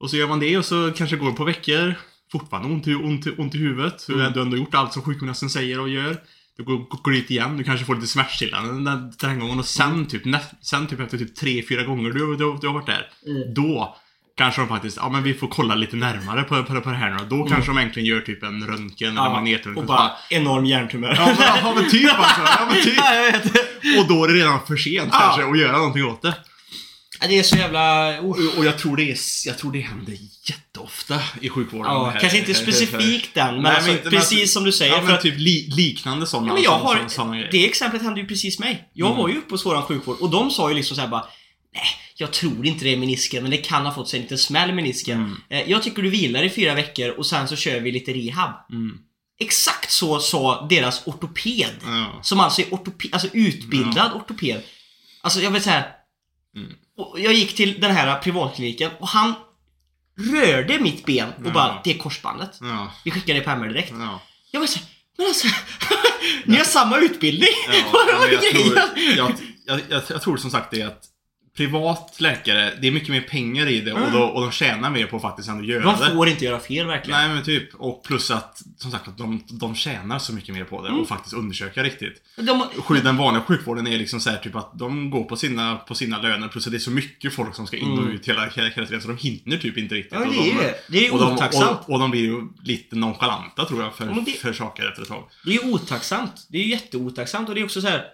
[0.00, 1.94] Och så gör man det och så kanske går det på veckor.
[2.32, 4.08] Fortfarande ont i, ont, ont i huvudet.
[4.08, 4.32] Mm.
[4.32, 6.16] Du har ändå gjort allt som sjukgymnasten säger och gör.
[6.56, 9.92] Du går, går dit igen, du kanske får lite smärtstillande den, här gången och sen
[9.92, 10.06] Mm.
[10.06, 13.06] typ, nä, sen typ efter typ tre, fyra gånger du, du, du har varit där.
[13.26, 13.54] Mm.
[13.54, 13.96] Då
[14.36, 17.10] kanske de faktiskt, ja men vi får kolla lite närmare på, på, på det här
[17.10, 17.36] nu då.
[17.36, 19.72] Då kanske de egentligen gör typ en röntgen eller magnetröntgen.
[19.72, 19.78] Mm.
[19.78, 21.14] och bara enorm hjärntumör.
[21.14, 22.40] Ja men, ja, men typ alltså.
[22.40, 22.94] Ja, men typ.
[22.96, 23.98] Ja, jag vet det.
[24.00, 25.18] Och då är det redan för sent Ja.
[25.18, 26.34] kanske att göra någonting åt det.
[27.20, 28.10] Ja, Det är så jävla...
[28.20, 28.58] Oh.
[28.58, 31.92] Och, jag tror det är, jag tror det händer jätteofta i sjukvården.
[31.92, 34.92] Ja, kanske inte specifikt den, men, Nej, men alltså, men precis alltså- som du säger.
[34.92, 36.48] Ja, för men att, typ li, liknande sådana.
[36.48, 37.52] ja, men jag har, sådana grejer.
[37.52, 38.88] det exemplet hände ju precis mig.
[38.92, 39.18] Jag Mm.
[39.18, 41.26] var ju uppe hos våran sjukvård och de sa ju liksom såhär bara
[41.74, 41.84] Nej,
[42.16, 44.72] jag tror inte det är menisken, men det kan ha fått sig en liten smäll
[44.74, 45.18] menisken.
[45.18, 45.36] Mm.
[45.48, 48.50] Eh, Jag tycker du vilar i fyra veckor och sen så kör vi lite rehab.
[48.72, 48.98] Mm.
[49.40, 51.74] Exakt så sa deras ortoped.
[51.84, 52.20] Ja.
[52.22, 54.62] Som alltså är ortope- alltså utbildad ortoped.
[55.20, 55.86] Alltså jag så här.
[56.56, 56.72] Mm.
[56.96, 59.34] Och jag gick till den här privatkliniken och han
[60.32, 61.50] rörde mitt ben och Ja.
[61.50, 62.50] bara, det är korsbandet.
[62.60, 62.92] Ja.
[63.04, 63.92] Vi skickar det på MR direkt.
[63.98, 64.20] Ja.
[64.50, 64.86] Jag var såhär,
[65.18, 65.48] men alltså,
[66.44, 67.48] ni har samma utbildning!
[67.68, 68.76] Ja, Vad men var jag, tror,
[69.16, 69.32] jag,
[69.66, 71.02] jag, jag, jag tror som sagt det att
[71.56, 75.06] privat läkare, det är mycket mer pengar i det och, då, och de tjänar mer
[75.06, 76.10] på faktiskt än att göra De det.
[76.14, 77.20] får inte göra fel verkligen.
[77.20, 77.74] Nej men typ.
[77.74, 81.00] Och plus att, som sagt, att de, de tjänar så mycket mer på det Mm.
[81.00, 82.22] och faktiskt undersöka riktigt.
[82.36, 82.64] De,
[83.02, 86.22] Den vanliga sjukvården är liksom så här, typ att de går på sina, på sina
[86.22, 88.10] löner plus att det är så mycket folk som ska in och Mm.
[88.14, 90.12] ut hela, hela, hela tiden så de hinner typ inte riktigt.
[90.12, 90.74] ja, det är de, det.
[90.88, 91.78] Det är och de, otacksamt.
[91.86, 95.08] och, och de blir ju lite nonchalanta tror jag för, det- för saker efter ett
[95.08, 95.24] tag.
[95.44, 96.46] Det är ju otacksamt.
[96.48, 98.04] Det är ju jätteotacksamt och det är också så här.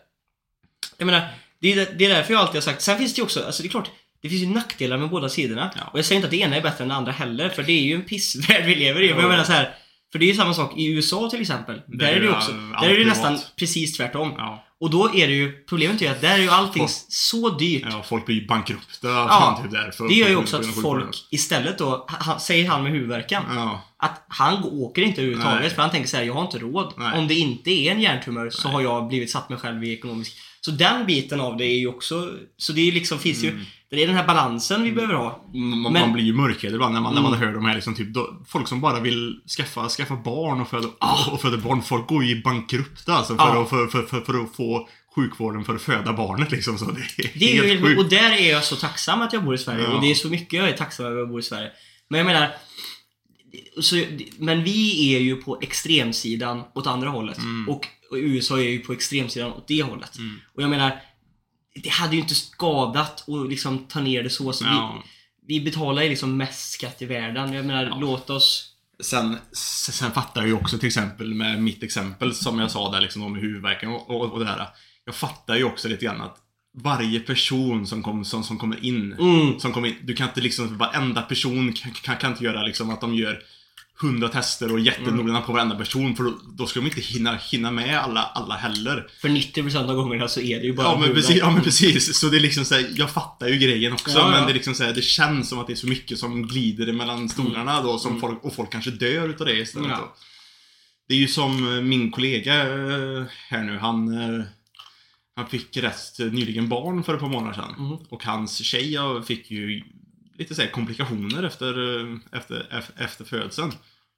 [0.98, 1.28] Jag menar,
[1.62, 2.82] det är, det är därför jag alltid har sagt.
[2.82, 3.90] Sen finns det ju också, alltså det är klart,
[4.22, 5.70] det finns ju nackdelar med båda sidorna.
[5.76, 5.82] Ja.
[5.92, 7.72] Och jag säger inte att det ena är bättre än det andra heller, för det
[7.72, 9.08] är ju en pissvärld vi lever i.
[9.08, 9.22] Men Ja.
[9.22, 9.74] jag menar så här.
[10.12, 11.80] För det är ju samma sak i USA till exempel.
[11.86, 14.34] Där, är det ju också, där är det nästan precis tvärtom.
[14.36, 14.64] Ja.
[14.80, 17.50] Och då är det ju, problemet är ju att där är ju allting Folk- så
[17.50, 17.86] dyrt.
[17.90, 22.40] ja, folk blir bankrupta Ja, typ Det gör ju också att folk istället då, han,
[22.40, 25.70] säger han med huvudvärken, Ja, att han åker inte överhuvudtaget Nej.
[25.70, 26.92] för han tänker så här: jag har inte råd.
[26.96, 27.18] Nej.
[27.18, 28.74] Om det inte är en hjärntumör så Nej.
[28.74, 30.36] har jag blivit satt mig själv i ekonomisk...
[30.64, 32.28] Så den biten av det är ju också...
[32.56, 33.56] Så det är liksom, finns Mm.
[33.58, 33.64] ju...
[33.90, 35.44] Det är den här balansen vi behöver ha.
[35.54, 37.46] man, Men- man blir ju mörkrädd ibland när man, när man Mm.
[37.46, 40.88] hör de här liksom, typ, då, folk som bara vill skaffa, skaffa barn och föda,
[40.98, 41.30] Ah.
[41.32, 41.82] och föda barn.
[41.82, 43.62] Folk går ju bankrupta alltså för, Ja.
[43.62, 46.78] att, för, för, för, för att få sjukvården för att föda barnet liksom.
[46.78, 48.00] Så det är, Det är ju, helt sjukt.
[48.00, 49.84] och där är jag så tacksam att jag bor i Sverige.
[49.84, 49.94] Ja.
[49.94, 51.70] Och det är så mycket jag är tacksam över att bo i Sverige.
[52.10, 52.48] Men jag menar...
[53.80, 54.04] Så,
[54.38, 57.38] men vi är ju på extremsidan åt andra hållet.
[57.38, 57.68] Mm.
[57.68, 60.18] Och, och USA är ju på extremsidan åt det hållet.
[60.18, 60.40] Mm.
[60.54, 61.00] Och jag menar,
[61.74, 64.52] det hade ju inte skadat att liksom ta ner det så.
[64.52, 65.02] så Ja.
[65.46, 67.52] vi, vi betalar ju liksom mest skatt i världen.
[67.52, 67.98] Jag menar, Ja.
[68.00, 68.68] låt oss...
[69.00, 73.00] Sen, sen fattar jag ju också till exempel med mitt exempel som jag sa där
[73.00, 74.68] liksom om huvudvärken och, och, och det här.
[75.04, 76.38] Jag fattar ju också lite grann att
[76.74, 79.58] varje person som, kom, som, som kommer in Mm.
[79.60, 82.90] som kommer in, du kan inte liksom, varenda person kan, kan, kan inte göra liksom
[82.90, 83.42] att de gör
[84.00, 87.70] hundra tester och jättenoggranna på varenda person för då, då skulle de inte hinna, hinna
[87.70, 89.06] med alla, alla heller.
[89.20, 92.20] För 90% av gångerna så är det ju bara Ja men, precis, ja men precis,
[92.20, 94.30] så det är liksom såhär, jag fattar ju grejen också Ja, ja.
[94.30, 96.92] men det är liksom såhär, det känns som att det är så mycket som glider
[96.92, 98.20] mellan stolarna då som Mm.
[98.20, 99.96] folk, och folk kanske dör utav det istället Ja.
[99.96, 100.12] då.
[101.08, 104.08] Det är ju som min kollega eh, här nu, han
[104.38, 104.44] eh,
[105.36, 107.74] han fick rätt nyligen barn för ett par månader sedan.
[107.78, 107.98] Mhm.
[108.08, 109.82] Och hans tjej fick ju
[110.38, 112.66] lite så här komplikationer efter, eh, efter,
[112.96, 113.72] efter, födseln.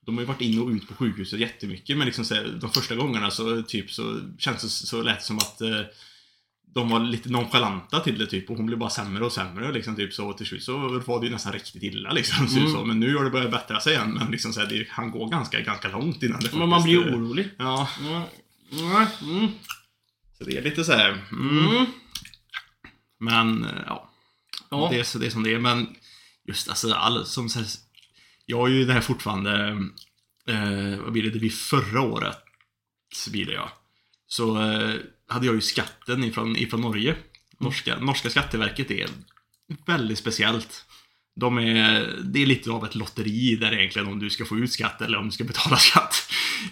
[0.06, 2.70] De har ju varit in och ut på sjukhuset jättemycket men liksom så här, de
[2.70, 5.80] första gångerna så typ så känns det så lät det som att eh,
[6.74, 9.96] de var lite nonchalanta till det typ och hon blev bara sämre och sämre liksom
[9.96, 12.48] typ så till slut så var det ju nästan riktigt illa liksom.
[12.48, 12.72] Så, Mm.
[12.72, 12.84] så.
[12.84, 15.30] Men nu har det börjat bättra sig igen men liksom så här, det, han går
[15.30, 17.48] ganska, ganska långt innan det Men man blir ju eh, orolig.
[17.58, 19.06] Ja, Mm.
[19.22, 19.48] Mm.
[20.44, 21.10] Så det är lite så här.
[21.32, 21.58] Mm.
[21.68, 21.86] Mm.
[23.20, 24.10] Men, eh, ja.
[24.70, 24.88] Ja.
[24.92, 25.58] Det, är, så- det är som det är.
[25.58, 25.96] Men
[26.48, 27.68] just alltså, all, som så här,
[28.46, 29.68] Jag har ju det här fortfarande,
[30.48, 32.36] eh, vad blir det, det blir förra året,
[33.30, 33.72] blir det ja.
[34.26, 34.94] Så eh,
[35.28, 37.16] hade jag ju skatten ifrån, ifrån Norge.
[37.60, 39.08] Norska, norska skatteverket är
[39.86, 40.84] väldigt speciellt.
[41.40, 44.72] De är, det är lite av ett lotteri där egentligen om du ska få ut
[44.72, 46.23] skatt eller om du ska betala skatt.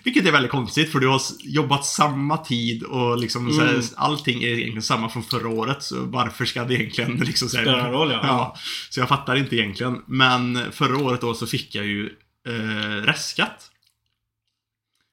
[0.03, 3.83] Vilket är väldigt konstigt för du har jobbat samma tid och liksom så här, Mm.
[3.97, 5.83] allting är egentligen samma från förra året.
[5.83, 8.21] Så varför ska det egentligen liksom här, Spelar roll, ja.
[8.23, 8.57] ja.
[8.91, 10.03] Så jag fattar inte egentligen.
[10.07, 12.07] Men förra året då så fick jag ju
[12.49, 13.69] eh, restskatt.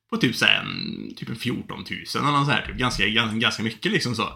[0.10, 2.76] På typ så här, en, typ en 14 000 eller något så här, typ.
[2.76, 4.30] ganska, ganska, ganska mycket liksom så.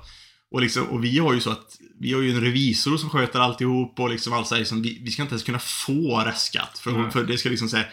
[0.52, 3.40] Och, liksom, och vi har ju så att vi har ju en revisor som sköter
[3.40, 6.80] alltihop och liksom allt så här, liksom, vi, vi ska inte ens kunna få restskatt.
[6.80, 7.12] För, Mm.
[7.12, 7.86] för det ska liksom säga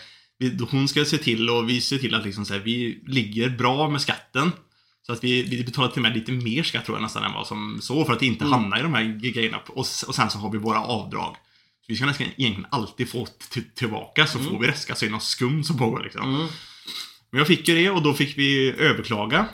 [0.70, 3.88] hon ska se till och vi ser till att liksom så här, vi ligger bra
[3.90, 4.52] med skatten.
[5.06, 7.32] Så att vi, vi betalar till och med lite mer skatt tror jag nästan än
[7.32, 8.52] vad som så för att inte Mm.
[8.52, 9.58] hamna i de här grejerna.
[9.66, 11.34] Och, och sen så har vi våra avdrag.
[11.80, 13.26] Så vi ska nästan egentligen alltid få
[13.74, 14.50] tillbaka så Mm.
[14.50, 16.34] får vi restskatt så är det något skumt som pågår liksom.
[16.34, 16.46] Mm.
[17.30, 19.46] Men jag fick ju det och då fick vi överklaga.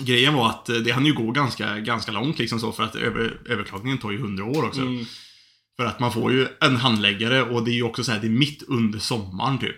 [0.00, 2.96] Grejen var att eh, det hann ju gå ganska, ganska långt liksom så för att
[2.96, 4.80] över, överklagningen tar ju 100 år också.
[5.76, 8.26] För att man får ju en handläggare och det är ju också så här, det
[8.26, 9.76] är mitt under sommaren typ.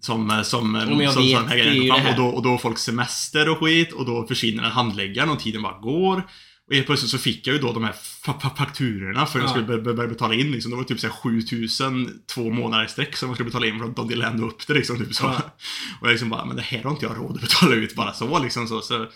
[0.00, 2.00] Som, eh, som, eh, Ja, jag som vet, sån här det är grejer ju kommer
[2.00, 2.14] det fram.
[2.14, 2.20] här.
[2.26, 5.40] och, då, och då har folk semester och skit och då försvinner en handläggare och
[5.40, 6.22] tiden bara går.
[6.68, 9.42] Och helt plötsligt så fick jag ju då de här fa- fa- fakturorna för att
[9.42, 9.48] jag Ja.
[9.48, 10.70] skulle bör- bör- börja betala in liksom.
[10.70, 13.78] Det var typ så här 7000 två månader i sträck som jag skulle betala in
[13.78, 14.98] för att de delade ändå upp det liksom.
[14.98, 15.24] Typ så.
[15.24, 15.36] Ja.
[16.00, 18.12] Och jag liksom bara, men det här har inte jag råd att betala ut bara
[18.12, 18.80] så liksom så.
[18.80, 19.06] så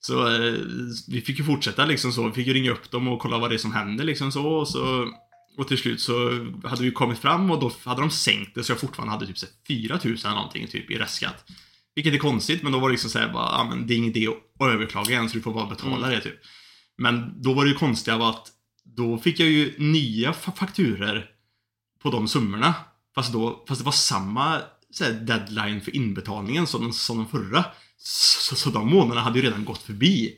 [0.00, 0.54] så eh,
[1.08, 2.26] vi fick ju fortsätta liksom så.
[2.26, 4.46] Vi fick ju ringa upp dem och kolla vad det är som händer liksom så.
[4.46, 5.08] Och, så,
[5.58, 6.14] och till slut så
[6.64, 9.38] hade vi kommit fram och då hade de sänkt det så jag fortfarande hade typ
[9.38, 11.44] så här 4000 eller någonting typ i restskatt.
[11.94, 14.16] Vilket är konstigt men då var det liksom såhär bara, ja men det är ingen
[14.16, 14.26] idé
[14.60, 16.10] att överklaga än så du får bara betala Mm.
[16.10, 16.38] det typ.
[16.98, 18.46] Men då var det ju konstiga var att
[18.84, 21.26] då fick jag ju nya fa- fakturer
[22.02, 22.74] på de summorna.
[23.14, 24.60] Fast, då, fast det var samma
[25.00, 27.64] här, deadline för inbetalningen som, som den förra.
[27.98, 30.34] Så, så de månaderna hade ju redan gått förbi.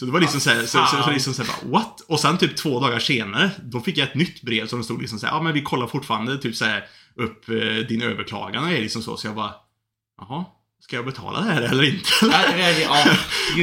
[0.00, 2.00] Så det var liksom såhär, så, så, så liksom såhär bara, what?
[2.00, 5.00] Och sen typ två dagar senare, då fick jag ett nytt brev som det stod
[5.00, 6.84] liksom såhär, ja men vi kollar fortfarande typ såhär
[7.16, 9.16] upp eh, din överklagan och är liksom så.
[9.16, 9.54] Så jag bara,
[10.20, 10.44] jaha,
[10.80, 12.08] ska jag betala det här eller inte?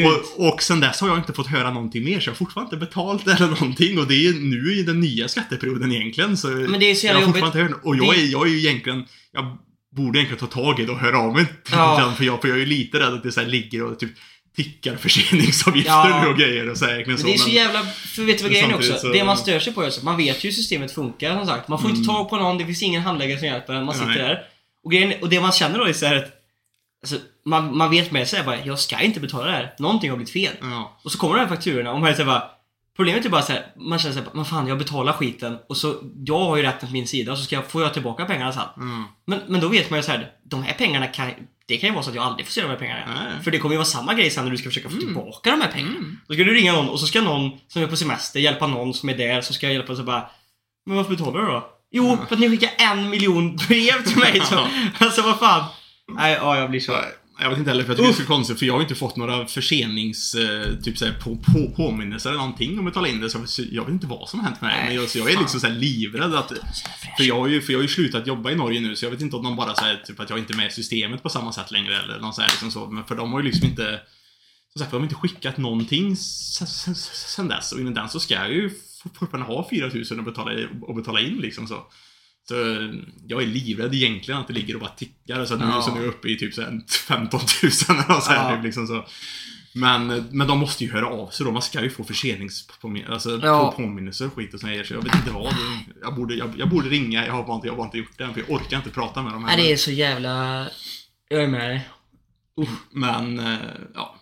[0.06, 2.76] Och, och sen dess har jag inte fått höra någonting mer, så jag har fortfarande
[2.76, 4.00] inte betalt eller någonting.
[4.00, 7.14] Och det är nu i den nya skatteperioden egentligen, så Men det är så jag
[7.14, 9.58] har fortfarande inte hört Och jag är, jag är ju egentligen, jag
[9.96, 12.00] borde egentligen ta tag i det och höra av mig till Ja.
[12.06, 14.00] den, för, jag, för jag är ju lite rädd att det så här ligger och
[14.00, 14.12] typ
[14.56, 16.22] tickar förseningsavgifter Ja.
[16.24, 17.84] nu och grejer och så här, egentligen Men det är så jävla...
[17.86, 18.98] För vet du vad grejen är också?
[18.98, 21.46] så- Det man stör sig på är att man vet ju hur systemet funkar som
[21.48, 21.68] sagt.
[21.68, 22.16] Man får inte Mm.
[22.16, 23.86] tag på någon, det finns ingen handläggare som hjälper en.
[23.86, 24.18] Man sitter Nej.
[24.18, 24.44] där.
[24.84, 26.32] Och, grejen, och det man känner då är så här att...
[27.04, 29.74] Alltså, man, man vet med sig bara, jag ska inte betala det här.
[29.80, 30.54] Någonting har blivit fel.
[30.62, 31.00] Ja.
[31.04, 32.44] Och så kommer de här fakturorna och man är så här bara...
[32.96, 35.96] Problemet är bara så här, man känner såhär, men fan jag betalar skiten och så,
[36.26, 38.52] jag har ju rätten på min sida och så ska jag, får jag tillbaka pengarna
[38.54, 38.64] sen.
[38.78, 39.04] Mm.
[39.26, 41.32] Men, men då vet man ju så här, de här pengarna kan,
[41.68, 43.02] det kan ju vara så att jag aldrig får se de här pengarna.
[43.24, 43.44] Nej.
[43.44, 45.06] För det kommer ju vara samma grej sen när du ska försöka få Mm.
[45.08, 45.96] tillbaka de här pengarna.
[45.98, 46.20] Mm.
[46.28, 48.94] Då ska du ringa någon och så ska någon som är på semester hjälpa någon
[48.94, 50.30] som är där, så ska jag hjälpa så bara
[50.86, 51.70] Men varför betalar du då?
[51.92, 52.26] Jo, Ja.
[52.28, 54.68] för att ni skickar en miljon brev till mig så.
[55.00, 55.64] Alltså vad fan?
[56.16, 56.92] Nej, ja jag blir så...
[57.40, 58.96] Jag vet inte heller, för jag tycker det är så konstigt, för jag har inte
[58.96, 60.36] fått några försenings...
[60.36, 63.30] Eh, typ såhär på, på, påminnelser eller någonting om att betala in det.
[63.30, 63.40] Så
[63.72, 64.76] jag vet inte vad som har hänt med det.
[64.76, 66.52] Nej, Men jag, så jag är liksom såhär livrädd att...
[67.18, 69.12] För jag, har ju, för jag har ju slutat jobba i Norge nu, så jag
[69.12, 71.30] vet inte om de bara säger typ att jag inte är med i systemet på
[71.30, 72.86] samma sätt längre eller något så här, liksom så.
[72.88, 74.00] Men för de har ju liksom inte...
[74.74, 77.72] Som sagt, de har inte skickat någonting s- s- s- sen dess.
[77.72, 78.72] Och innan den så ska jag ju
[79.20, 80.52] fortfarande ha 4000 att betala,
[80.90, 81.84] att betala in liksom så.
[82.48, 82.54] Så
[83.28, 85.46] jag är livrädd egentligen att det ligger och bara tickar.
[85.46, 85.82] Så, nu, Ja.
[85.82, 87.72] så nu är jag uppe i typ så här 15 000
[88.10, 88.56] eller så här, Ja.
[88.56, 89.06] typ, liksom så.
[89.74, 91.52] Men, men de måste ju höra av sig då.
[91.52, 93.72] Man ska ju få förseningspåminnelser alltså, Ja.
[93.72, 94.84] på påminnelser och skit och grejer.
[94.84, 95.54] Så jag vet inte vad.
[96.02, 97.26] Jag borde, jag, jag borde ringa.
[97.26, 98.90] Jag har, bara inte, jag har bara inte gjort det än, för jag orkar inte
[98.90, 99.44] prata med dem.
[99.44, 100.68] Nej, det är så jävla...
[101.30, 101.90] Jag är med dig.
[102.92, 103.58] Men, eh,
[103.94, 104.16] ja.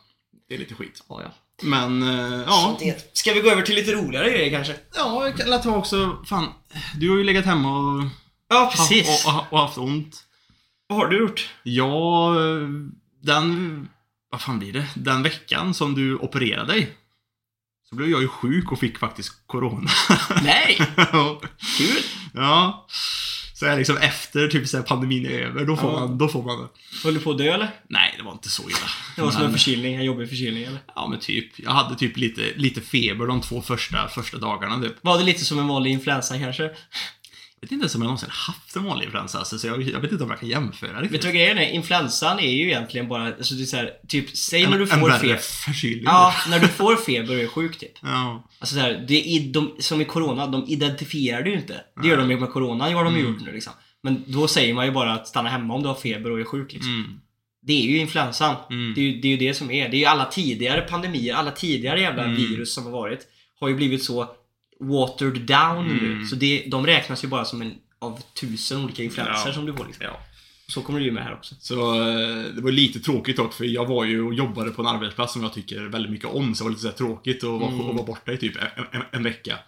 [0.50, 1.04] Det är lite skit.
[1.10, 1.34] Ja, ja.
[1.62, 2.80] Men, eh, ja.
[3.14, 4.76] Ska vi gå över till lite roligare grejer kanske?
[4.96, 6.54] Ja, jag kan ta också, fan.
[6.96, 8.04] Du har ju legat hemma och,
[8.50, 9.26] Ja, precis.
[9.26, 10.24] och, och, och haft ont.
[10.88, 11.50] Vad har du gjort?
[11.64, 12.36] Ja,
[13.22, 13.88] den...
[14.30, 14.86] Vad fan blir det?
[14.96, 16.98] Den veckan som du opererade dig.
[17.90, 19.90] Så blev jag ju sjuk och fick faktiskt Corona.
[20.44, 20.78] Nej!
[21.78, 22.04] Kul!
[22.34, 22.88] ja.
[23.64, 26.00] Så är liksom efter typ så här pandemin är över, då får, Ja.
[26.00, 26.68] man, då får man det.
[27.04, 27.70] Höll du på att dö eller?
[27.88, 28.78] Nej, det var inte så illa.
[29.16, 30.80] Det var som en Men- förkylning, en jobbig förkylning eller?
[30.96, 31.60] Ja, men typ.
[31.60, 34.94] Jag hade typ lite, lite feber de två första, första dagarna typ.
[35.02, 36.72] Var det lite som en vanlig influensa kanske?
[37.64, 40.00] Jag vet inte ens om jag någonsin haft en vanlig influensa, alltså, så jag, jag
[40.00, 41.14] vet inte om jag kan jämföra riktigt.
[41.14, 41.70] Vet du vad grejen är?
[41.70, 44.88] Influensan är ju egentligen bara, alltså det är så här, typ, säg när du en
[45.00, 45.38] får värre feber.
[45.38, 46.04] förkylning.
[46.06, 47.92] Ja, när du får feber och är sjuk typ.
[48.02, 48.50] ja.
[48.60, 51.82] Alltså så här, det är, de, som i Corona, de identifierar det ju inte.
[52.02, 53.34] Det gör de ju med Corona, det har de ju Mm.
[53.34, 53.74] gjort nu liksom.
[54.04, 56.44] Men då säger man ju bara att stanna hemma om du har feber och är
[56.44, 56.94] sjuk liksom.
[56.96, 57.20] Mm.
[57.68, 58.56] Det är ju influensan.
[58.70, 58.94] Mm.
[58.96, 59.90] Det, är ju, det är ju det som är.
[59.90, 62.36] Det är ju alla tidigare pandemier, alla tidigare jävla Mm.
[62.36, 63.20] virus som har varit.
[63.60, 64.36] Har ju blivit så
[64.80, 66.12] watered down nu.
[66.14, 66.26] Mm.
[66.26, 69.54] Så det, de räknas ju bara som en av tusen olika influenser Ja.
[69.54, 70.06] som du får liksom.
[70.06, 70.20] Ja.
[70.68, 71.56] Så kommer det ju med här också.
[71.60, 74.88] Så eh, det var lite tråkigt dock, för jag var ju och jobbade på en
[74.88, 77.50] arbetsplats som jag tycker väldigt mycket om, så det var lite så här tråkigt att
[77.50, 77.96] vara, Mm.
[77.96, 79.60] vara borta i typ en, en, en vecka.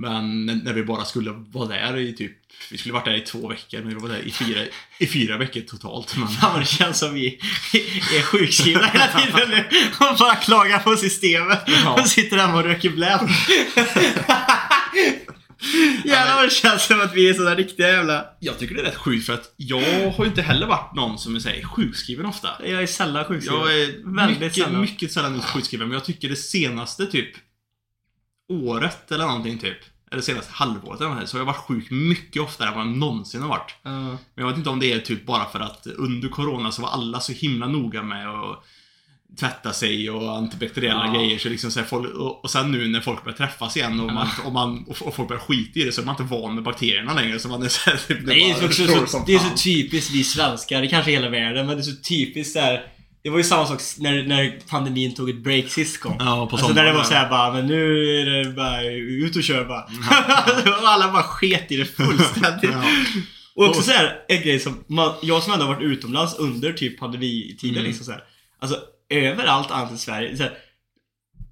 [0.00, 2.32] Men när vi bara skulle vara där i typ,
[2.70, 4.60] vi skulle varit där i två veckor, men vi var där i fyra,
[4.98, 6.16] i fyra veckor totalt.
[6.16, 7.26] Men, Fan vad det känns som vi
[8.18, 9.64] är sjukskrivna hela tiden nu
[10.10, 12.00] och bara klagar på systemet Ja.
[12.00, 13.28] och sitter hemma och röker bläm.
[16.04, 18.24] Jävlar vad det känns som att vi är sådana riktiga jävla...
[18.40, 21.36] jag tycker det är rätt sjukt för att jag har inte heller varit någon som
[21.36, 22.48] är säger sjukskriven ofta.
[22.64, 23.60] Jag är sällan sjukskriven.
[23.60, 24.80] Jag är Väldigt mycket, sällan.
[24.80, 27.30] mycket sällan sjukskriven, men jag tycker det senaste typ
[28.48, 29.78] året eller någonting typ,
[30.10, 32.96] eller senaste halvåret eller något, så har jag varit sjuk mycket oftare än vad jag
[32.96, 33.74] någonsin har varit.
[33.82, 33.90] Ja.
[33.90, 36.88] Men jag vet inte om det är typ bara för att under Corona så var
[36.88, 38.64] alla så himla noga med att
[39.40, 41.12] tvätta sig och antibakteriella Ja.
[41.14, 41.38] grejer.
[41.38, 44.12] Så liksom så här, folk, och, och sen nu när folk börjar träffas igen och,
[44.12, 46.64] man, och, man, och, folk börjar skita i det så är man inte van med
[46.64, 47.38] bakterierna längre.
[47.38, 49.38] Så man är så här, typ, Det är, bara också slår så, som det är
[49.38, 52.86] så typiskt vi svenskar, det kanske är hela världen, men det är så typiskt där.
[53.22, 56.16] Det var ju samma sak när, när pandemin tog ett break sist gång.
[56.18, 59.42] Ja, på Alltså när det var såhär bara, men nu är det bara ut och
[59.42, 59.88] kör bara.
[60.88, 62.70] alla bara sket i det fullständigt.
[62.72, 62.82] Ja.
[63.56, 66.72] Och också så här, en grej som, man, jag som ändå har varit utomlands under
[66.72, 67.84] typ pandemitiden Mm.
[67.84, 68.22] liksom så här.
[68.58, 68.76] Alltså
[69.10, 70.36] överallt annat än Sverige.
[70.36, 70.52] Så här,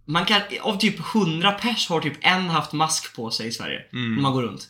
[0.04, 3.80] man kan, av typ 100 pers har typ en haft mask på sig i Sverige.
[3.92, 4.14] Mm.
[4.14, 4.68] När man går runt.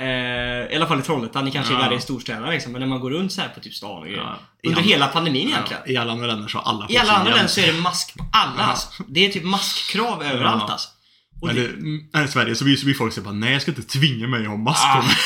[0.00, 1.82] Eh, I alla fall i Trollhättan, det kanske är Ja.
[1.84, 2.72] värre i storstäderna liksom.
[2.72, 4.18] Men när man går runt så här på typ stan och grejer.
[4.18, 4.38] Ja.
[4.68, 5.82] Under hela pandemin egentligen.
[5.86, 7.80] Ja, I alla andra länder så har alla I alla andra länder så är det
[7.80, 8.64] mask på alla Ja.
[8.64, 8.88] alltså.
[9.08, 10.72] Det är typ maskkrav överallt Ja.
[10.72, 10.88] alltså.
[11.40, 13.52] Och Men det, det, här i Sverige så blir, så blir folk så bara, nej
[13.52, 14.96] jag ska inte tvinga mig att ha mask Ah.
[14.96, 15.16] på mig.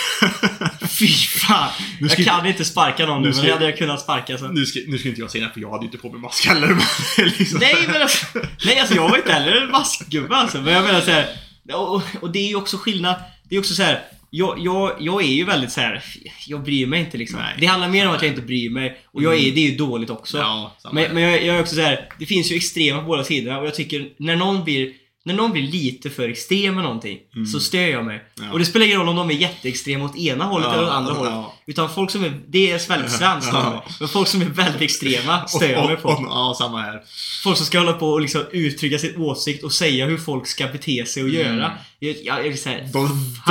[0.89, 1.69] fy fan.
[2.01, 4.01] Nu ska Jag kan inte sparka någon nu, nu men ska- det hade jag kunnat
[4.01, 4.49] sparka så.
[4.49, 6.21] Nu ska, nu ska inte jag säga det för jag hade ju inte på mig
[6.21, 6.67] mask heller.
[7.19, 8.27] Men liksom, Nej men alltså,
[8.65, 10.59] nej alltså jag var inte heller en maskgubbe alltså.
[10.61, 11.27] Men jag menar så här,
[11.75, 13.15] och, och det är ju också skillnad.
[13.49, 14.03] Det är också så här.
[14.37, 16.05] Jag, jag, jag är ju väldigt så här.
[16.47, 17.39] Jag bryr mig inte liksom.
[17.39, 17.55] Nej.
[17.59, 18.99] det handlar mer om att jag inte bryr mig.
[19.07, 20.39] Och jag är, det är ju dåligt också.
[20.39, 22.09] Ja, men men jag, jag är också så här.
[22.19, 24.93] Det finns ju extrema på båda sidorna och jag tycker när någon blir
[25.27, 27.19] när någon blir lite för extrem med någonting
[27.53, 28.23] så stör jag mig.
[28.35, 28.43] Ja.
[28.53, 30.93] Och det spelar ingen roll om de är jätteextrema åt ena hållet Ja, eller åt
[30.93, 31.19] andra ja.
[31.19, 31.51] hållet.
[31.67, 33.85] Utan folk som är, det är väldigt svenskt Ja.
[34.01, 36.09] Men folk som är väldigt extrema stör jag mig på.
[36.09, 37.01] Och- och- Ja, samma här.
[37.45, 40.67] Folk som ska hålla på och liksom uttrycka sin åsikt och säga hur folk ska
[40.67, 41.73] bete sig och göra.
[41.99, 43.09] Jag, jag, jag såhär, Då,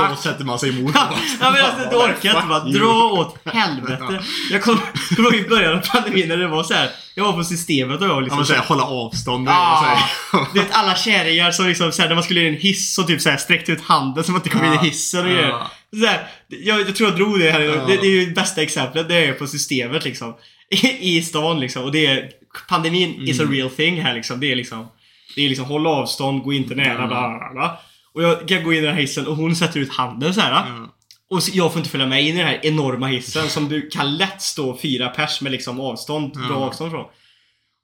[0.10, 0.92] då sätter man sig emot.
[1.42, 4.24] ja men alltså, då orkar jag inte bara dra åt helvete.
[4.52, 4.82] Jag kommer
[5.18, 6.90] ihåg i början av pandemin när det var så här.
[7.16, 9.50] Jag var på systemet och jag Ja, liksom men så här, hålla avstånd.
[9.50, 9.72] Ah.
[9.72, 10.68] och så här.
[10.72, 13.38] Alla kärringar som liksom såhär, när man skulle in i en hiss och typ såhär
[13.38, 15.48] sträckte ut handen som att det kom in i hissen och grejer.
[15.50, 15.72] Ja.
[16.00, 17.72] Så här, jag, jag tror jag drog det här Ja.
[17.86, 20.34] det, det är ju bästa exemplet, det är på systemet liksom.
[20.70, 21.84] I, i stan liksom.
[21.84, 22.30] Och det är,
[22.70, 23.56] pandemin is a Mm.
[23.56, 24.40] real thing här liksom.
[24.40, 24.88] Det är liksom,
[25.36, 27.08] det är liksom håll avstånd, gå inte nära, Ja.
[27.08, 27.80] bla bla bla.
[28.14, 30.42] Och jag kan gå in i den här hissen och hon sätter ut handen så
[30.42, 30.52] här.
[30.52, 30.94] Ja.
[31.30, 33.90] Och så, jag får inte följa med in i den här enorma hissen som du
[33.90, 36.56] kan lätt stå fyra pers med liksom avstånd, bra Ja.
[36.56, 37.06] avstånd från.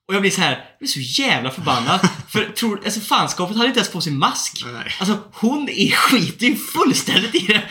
[0.09, 1.99] Och jag blir så här, jag blir så jävla förbannad.
[2.29, 4.63] för tror, alltså fanskapet hade inte ens på sig mask.
[4.65, 4.95] Nej.
[4.99, 7.63] Alltså hon är skiter ju fullständigt i det.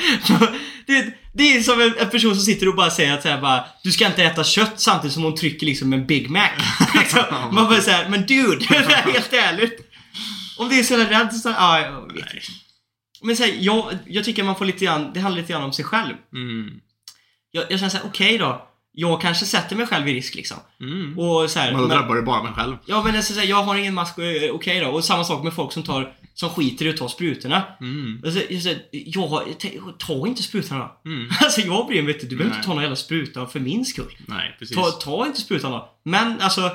[0.86, 1.14] det.
[1.34, 3.64] Det är som en, en person som sitter och bara säger att så här, bara,
[3.82, 6.48] du ska inte äta kött samtidigt som hon trycker liksom en Big Mac.
[6.94, 7.22] liksom,
[7.52, 9.92] man bara säger men dude, det är helt ärligt.
[10.58, 12.46] Om det är så rädd så, ja, jag vet inte.
[13.22, 15.72] Men så här, jag, jag tycker man får lite grann, det handlar lite grann om
[15.72, 16.14] sig själv.
[16.32, 16.80] Mm.
[17.50, 18.67] Jag, jag känner såhär, okej då.
[19.00, 20.56] Jag kanske sätter mig själv i risk liksom.
[20.80, 21.18] Mm.
[21.18, 22.76] Och så här, Men då men- drabbar det bara mig själv.
[22.86, 24.86] Ja men alltså, jag har ingen mask, eh, okej då.
[24.88, 27.62] Och samma sak med folk som tar, som skiter i att ta sprutorna.
[27.80, 28.22] Mm.
[28.24, 29.42] Alltså, jag, säger, jag,
[29.98, 31.10] ta inte sprutorna då.
[31.10, 31.28] Mm.
[31.40, 32.58] Alltså jag bryr mig inte, du behöver Nej.
[32.58, 34.16] inte ta någon jävla spruta för min skull.
[34.26, 34.76] Nej, precis.
[34.76, 35.88] Ta, ta inte sprutan då.
[36.04, 36.70] Men alltså,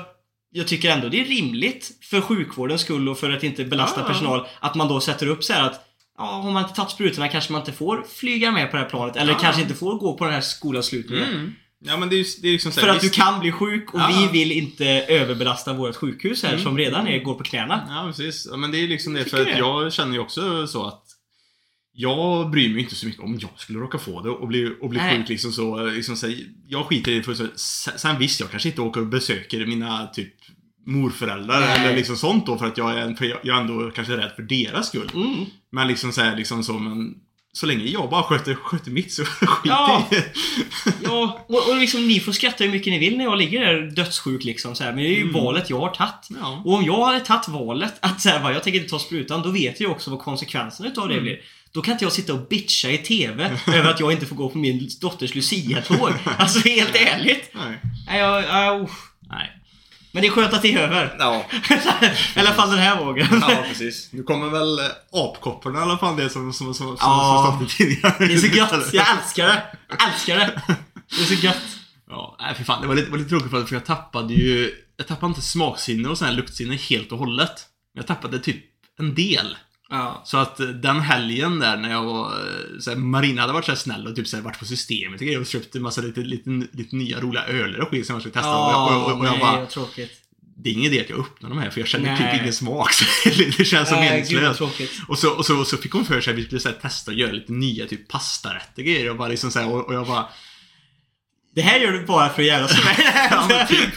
[0.50, 4.06] jag tycker ändå det är rimligt för sjukvårdens skull och för att inte belasta Ja,
[4.06, 5.80] personal att man då sätter upp så här att
[6.18, 8.90] Ja, har man inte tagit sprutorna kanske man inte får flyga med på det här
[8.90, 9.16] planet.
[9.16, 9.38] Eller Ja.
[9.38, 11.28] kanske inte får gå på den här skolavslutningen.
[11.28, 11.52] Mm.
[11.86, 14.28] Ja, men det är det är liksom För att du kan bli sjuk och Ja.
[14.32, 16.62] vi vill inte överbelasta vårt sjukhus här Mm.
[16.62, 17.84] som redan är, går på knäna.
[17.88, 18.48] Ja, precis.
[18.56, 19.24] Men det är liksom det.
[19.24, 21.04] För att jag känner ju också så att
[21.92, 24.88] jag bryr mig inte så mycket om jag skulle råka få det och bli, och
[24.88, 25.18] bli Nej.
[25.18, 25.86] sjuk liksom så.
[25.86, 26.32] Liksom så
[26.68, 27.22] jag skiter i det.
[27.22, 27.46] För så,
[27.96, 30.34] sen- visst, jag kanske inte åker och besöker mina typ
[30.86, 31.78] morföräldrar Nej.
[31.86, 34.32] eller liksom sånt då för att jag är, för jag, jag är ändå kanske rädd
[34.36, 35.10] för deras skull.
[35.14, 35.44] Mm.
[35.72, 37.14] Men liksom så här, liksom så, men
[37.54, 40.08] så länge jag bara sköter, sköter mitt så skit Ja.
[40.12, 40.16] i.
[41.04, 43.80] Ja, och, och liksom ni får skratta hur mycket ni vill när jag ligger där
[43.90, 44.92] dödssjuk liksom så här.
[44.92, 45.32] Men det är ju Mm.
[45.34, 46.28] valet jag har tagit.
[46.40, 46.62] Ja.
[46.64, 49.50] Och om jag hade tagit valet att säga bara, jag tänker inte ta sprutan, då
[49.50, 51.24] vet jag också vad konsekvenserna utav det Mm.
[51.24, 51.38] blir.
[51.72, 54.48] Då kan inte jag sitta och bitcha i TV över att jag inte får gå
[54.48, 56.10] på min dotters Lucia-tåg.
[56.38, 57.50] Alltså helt ärligt.
[57.52, 57.78] Nej.
[58.06, 58.98] Nej, jag, jag, usch.
[59.30, 59.50] Nej.
[60.14, 61.16] Men det är skönt att det är över.
[61.18, 61.44] Ja.
[62.36, 63.26] I alla fall den här vågen.
[63.40, 64.08] ja, precis.
[64.12, 67.56] Nu kommer väl eh, apkopporna i alla fall det som, som, som, som, Ja.
[67.58, 68.14] som tidningar.
[68.28, 68.92] Det är så gött.
[68.92, 69.62] Jag älskar det.
[69.88, 70.60] Jag älskar det.
[71.16, 71.62] Det är så gött.
[72.08, 72.82] Ja, nej för fan.
[72.82, 74.74] Det var lite, var lite tråkigt för att jag tappade ju...
[74.96, 77.52] Jag tappade inte smaksinne och sån här luktsinne helt och hållet.
[77.94, 78.64] Men jag tappade typ
[78.98, 79.56] en del.
[79.94, 80.22] Ja.
[80.24, 82.26] Så att eh, den helgen där när jag var...
[82.26, 85.20] eh, Så här, Marina hade varit så snäll och typ så här, varit på systemet
[85.20, 88.22] och och köpt en massa lite, lite, lite nya roliga öler och skit som jag
[88.22, 88.56] skulle testa.
[88.56, 89.66] och, jag, och, och, och jag nej, bara...
[89.66, 90.12] tråkigt.
[90.56, 92.32] Det är ingen idé att jag öppnar de här för jag känner Nej.
[92.32, 92.92] typ ingen smak.
[92.92, 93.04] Så
[93.58, 94.60] det känns så Nej, meningslöst.
[95.08, 96.76] Och så, och, så, och så fick hon för sig att vi skulle så här,
[96.76, 99.10] testa att göra lite nya typ pastarätter och grejer.
[99.10, 100.26] Och, bara liksom så här, och, och jag bara...
[101.54, 103.90] Det här gör du bara för att jävlas med mig.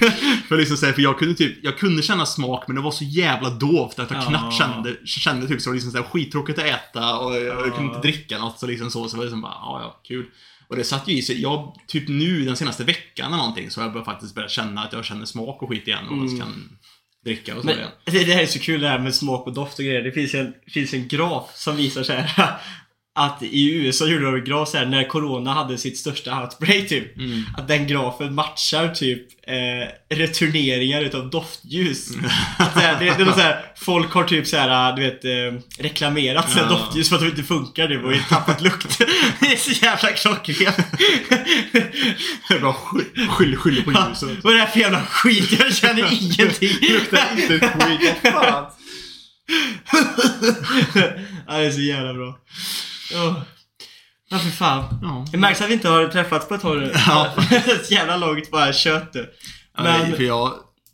[0.47, 2.91] För, liksom så här, för jag kunde typ, jag kunde känna smak men det var
[2.91, 4.27] så jävla dovt att jag Ja.
[4.29, 7.71] knappt kände, kände typ så liksom så här, skittråkigt att äta och jag, Ja.
[7.75, 9.07] kunde inte dricka något så liksom så.
[9.09, 10.25] Så var det liksom bara, ja ja, kul.
[10.69, 11.41] Och det satt ju i sig.
[11.41, 14.81] Jag, typ nu den senaste veckan eller någonting så har jag börjat faktiskt börjat känna
[14.81, 16.39] att jag känner smak och skit igen och Mm.
[16.39, 16.69] kan
[17.25, 17.89] dricka och så Men igen.
[18.05, 20.01] det, det här är så kul det här med smak och doft och grejer.
[20.01, 22.51] Det finns en, finns en graf som visar så här
[23.17, 26.87] att i USA gjorde de en graf så här när Corona hade sitt största outbreak
[26.89, 27.17] typ.
[27.17, 27.43] Mm.
[27.57, 32.09] Att den grafen matchar typ eh, returneringar utav doftljus.
[32.57, 35.25] Att det, är- det, det är så här, folk har typ så här, du vet,
[35.25, 36.69] eh, reklamerat sina Ja.
[36.69, 38.97] doftljus för att de inte funkar nu och har tappat lukt.
[39.39, 40.77] Det är så jävla klockrent.
[42.61, 44.43] Bara sky- skyller, skyller på Ja, ljuset.
[44.43, 45.59] Vad är det här för jävla skit?
[45.59, 46.69] Jag känner ingenting.
[46.81, 48.15] Luktar inte ett skit.
[48.23, 48.65] Vad fan.
[51.47, 52.39] ja, det är så jävla bra.
[53.13, 53.41] Oh.
[54.29, 54.99] Ja, för fan.
[55.01, 55.25] Ja.
[55.31, 56.93] Det märks att vi inte har träffats på ett tag nu.
[57.07, 57.33] Ja.
[57.89, 59.33] jävla långt bara kött du.
[59.77, 59.83] Men...
[60.01, 60.53] Men, för jag,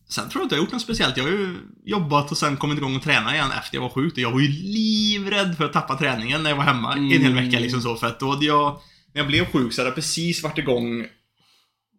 [0.10, 1.18] sen tror jag inte jag har gjort något speciellt.
[1.18, 4.14] Jag har ju jobbat och sen kommit igång och tränat igen efter jag var sjuk.
[4.14, 7.22] Och jag var ju livrädd för att tappa träningen när jag var hemma i en
[7.22, 7.46] hel Mm.
[7.46, 7.96] vecka liksom så.
[7.96, 8.80] För att då hade jag
[9.14, 11.06] när jag blev sjuk så hade jag precis varit igång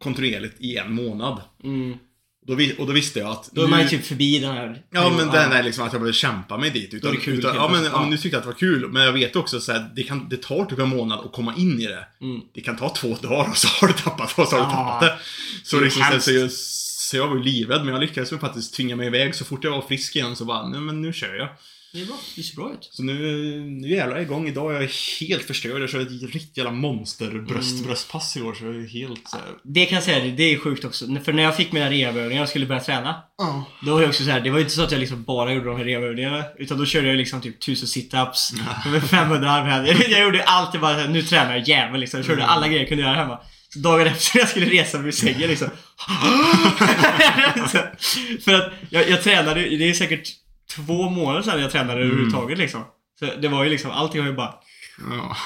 [0.03, 1.41] kontinuerligt i en månad.
[1.65, 1.99] Mm.
[2.47, 3.51] Då, vi- och då visste jag att...
[3.53, 4.83] Då är man ju typ förbi den här...
[4.91, 6.91] Ja men den är liksom att jag behöver kämpa mig dit.
[6.91, 8.51] Då är Utan, det kul utan, ja, men, ja, men nu tyckte jag att det
[8.51, 8.89] var kul.
[8.89, 11.55] Men jag vet också så här, det, kan, det tar typ en månad att komma
[11.57, 12.07] in i det.
[12.21, 12.41] Mm.
[12.55, 15.01] Det kan ta två dagar och så har du tappat och så har du tappat
[15.01, 15.19] det.
[15.65, 18.75] Så, Det liksom, så, så, jag, så jag var ju livrädd, men jag lyckades faktiskt
[18.75, 19.35] tvinga mig iväg.
[19.35, 21.49] Så fort jag var frisk igen så bara, nej men nu kör jag.
[21.95, 22.17] Det är bra.
[22.37, 22.89] Det ser bra ut.
[22.93, 23.13] Så nu,
[23.61, 24.49] nu är jag igång.
[24.49, 24.91] Idag är jag
[25.21, 25.83] helt förstörd.
[25.83, 27.87] Jag kör ett riktigt jävla monsterbröst, Mm.
[27.87, 28.55] bröstpass i år.
[28.55, 31.07] Så jag är helt så här, Det kan jag säga, det- är sjukt också.
[31.25, 33.23] För när jag fick mina rehabövningar och skulle börja träna.
[33.39, 33.65] Ja.
[33.83, 35.53] Då var jag också så här, det var ju inte så att jag liksom bara
[35.53, 36.45] gjorde de här rehabövningarna.
[36.59, 38.53] Utan då körde jag liksom typ 1000 situps,
[38.93, 40.05] med 500 armhävningar.
[40.11, 42.19] Jag gjorde allt, jag bara här, nu tränar jag jävel liksom.
[42.19, 42.51] Jag körde Mm.
[42.55, 43.39] alla grejer jag kunde göra hemma.
[43.69, 45.69] Så dagen efter jag skulle resa mig ur sängen liksom.
[48.45, 50.29] För att jag, jag tränade, det är säkert
[50.77, 52.07] två månader sedan jag tränade Mm.
[52.07, 52.85] överhuvudtaget liksom.
[53.19, 54.55] Så det var ju liksom, allting var ju bara,
[55.11, 55.37] Ja.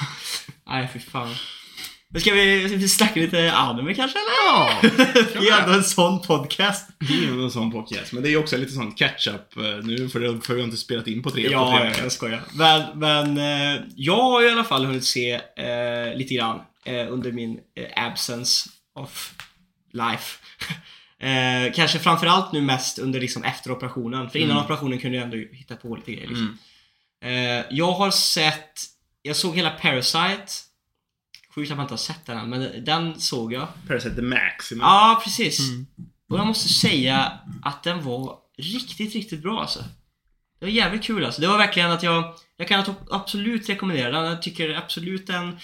[0.66, 1.34] nej fy fan.
[2.10, 4.30] Men ska vi, ska vi snacka lite anime kanske eller?
[4.46, 4.80] ja.
[5.40, 6.88] Vi är ändå en sån podcast.
[6.98, 8.12] Det är en sån podcast.
[8.12, 10.64] Men det är ju också lite sån catch-up eh, nu, för det för vi har
[10.64, 12.02] inte spelat in på tre, på Ja, tre ja, veckor.
[12.02, 12.42] jag skojar.
[12.54, 17.32] Men, men eh, jag har i alla fall hunnit se eh, lite grann eh, under
[17.32, 19.32] min eh, absence of
[19.92, 20.38] life.
[21.22, 24.30] eh, kanske framförallt nu mest under liksom efter operationen.
[24.30, 24.64] För innan Mm.
[24.64, 26.28] operationen kunde jag ändå hitta på lite grejer.
[26.28, 26.58] Liksom.
[27.24, 28.80] Eh, jag har sett,
[29.22, 30.46] jag såg hela Parasite.
[31.54, 33.68] Sjukt att man inte har sett den än, men den såg jag.
[33.88, 34.80] Parasite the Maximum.
[34.80, 35.68] Ja, precis.
[35.68, 35.86] Mm.
[36.30, 39.84] Och jag måste säga att den var riktigt, riktigt bra alltså.
[40.58, 41.40] Det var jävligt kul alltså.
[41.40, 44.24] Det var verkligen att jag, jag kan absolut rekommendera den.
[44.30, 45.58] Jag tycker absolut en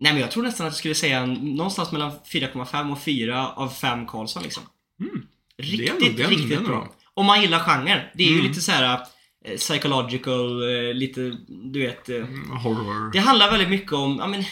[0.00, 3.68] Nej men jag tror nästan att jag skulle säga någonstans mellan 4,5 och 4 av
[3.68, 4.62] 5 Karlsson liksom.
[5.00, 5.26] Mm.
[5.58, 6.94] Riktigt, Det är ändå- riktigt ändå bra.
[7.14, 8.00] Om man gillar genren.
[8.14, 8.46] Det är ju Mm.
[8.48, 9.00] lite så här
[9.44, 12.08] eh, psychological, eh, lite, du vet.
[12.08, 13.12] eh, Mm, Horror.
[13.12, 14.44] det handlar väldigt mycket om, ja men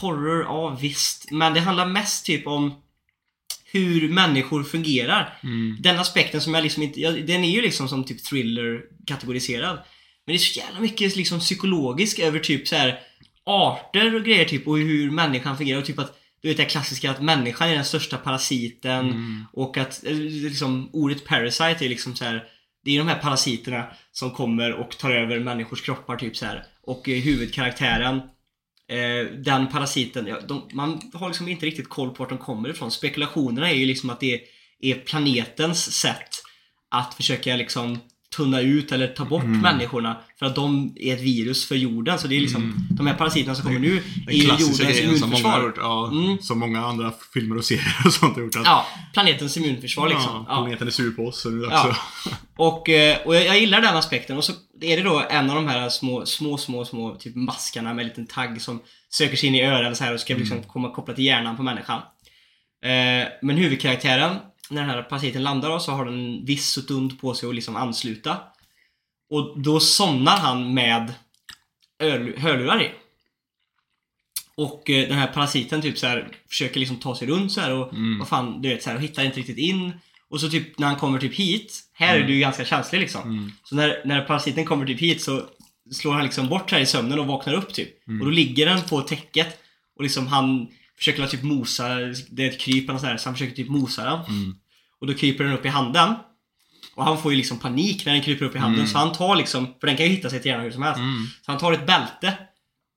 [0.00, 1.30] horror, ja visst.
[1.30, 2.74] Men det handlar mest typ om
[3.72, 5.38] hur människor fungerar.
[5.42, 5.76] Mm.
[5.80, 9.76] Den aspekten som jag liksom inte, ja, den är ju liksom som typ thriller kategoriserad.
[10.26, 13.00] Men det är så jävla mycket liksom psykologisk över typ så här
[13.44, 17.10] arter och grejer typ och hur människan fungerar och typ att du vet det klassiska
[17.10, 19.44] att människan är den största parasiten Mm.
[19.52, 22.44] och att eh, liksom ordet parasite är liksom så här
[22.84, 26.64] det är de här parasiterna som kommer och tar över människors kroppar typ så här
[26.82, 28.16] och eh, huvudkaraktären
[28.88, 32.68] eh, den parasiten, ja, de, man har liksom inte riktigt koll på vart de kommer
[32.68, 32.90] ifrån.
[32.90, 34.40] Spekulationerna är ju liksom att det
[34.80, 36.28] är planetens sätt
[36.90, 37.98] att försöka liksom
[38.36, 39.60] tunna ut eller ta bort Mm.
[39.60, 42.18] människorna för att de är ett virus för jorden.
[42.18, 42.76] Så det är liksom Mm.
[42.90, 45.72] de här parasiterna som kommer nu är ju jordens grejen som många immunförsvar.
[45.76, 46.38] Ja, Mm.
[46.38, 48.56] Som många andra filmer och serier och sånt har gjort.
[48.56, 50.30] Att, Ja, planetens immunförsvar liksom.
[50.34, 50.56] ja, Ja.
[50.56, 51.40] planeten är sur på oss.
[51.42, 51.88] Så nu Ja.
[51.88, 52.00] också.
[52.56, 54.36] Och, eh, och jag, jag gillar den aspekten.
[54.36, 57.94] Och så är det då en av de här små, små, små, små typ maskarna
[57.94, 58.80] med en liten tagg som
[59.10, 61.62] söker sig in i öronen så här och ska liksom komma kopplat till hjärnan på
[61.62, 62.00] människan.
[62.84, 64.36] Eh, men huvudkaraktären,
[64.72, 67.54] när den här parasiten landar då, så har den en viss stund på sig att
[67.54, 68.36] liksom ansluta.
[69.30, 71.14] Och då somnar han med
[72.36, 72.90] hörlurar i.
[74.54, 77.72] Och eh, den här parasiten typ så här försöker liksom ta sig runt så här
[77.72, 78.18] och Mm.
[78.18, 79.92] vad fan, du vet så här och hittar inte riktigt in.
[80.28, 83.22] Och så typ när han kommer typ hit, här är du ju ganska känslig liksom.
[83.22, 83.52] Mm.
[83.64, 85.42] Så när, när parasiten kommer typ hit så
[85.90, 88.08] slår han liksom bort här i sömnen och vaknar upp typ.
[88.08, 88.20] Mm.
[88.20, 89.58] Och då ligger den på täcket
[89.96, 91.88] och liksom han försöker typ mosa,
[92.30, 94.20] det är ett kryp eller så här, så han försöker typ mosa den.
[95.02, 96.14] Och då kryper den upp i handen.
[96.94, 98.90] Och han får ju liksom panik när den kryper upp i handen Mm.
[98.92, 100.98] så han tar liksom, för den kan ju hitta sig till hjärnan hur som helst.
[100.98, 101.26] Mm.
[101.46, 102.38] Så han tar ett bälte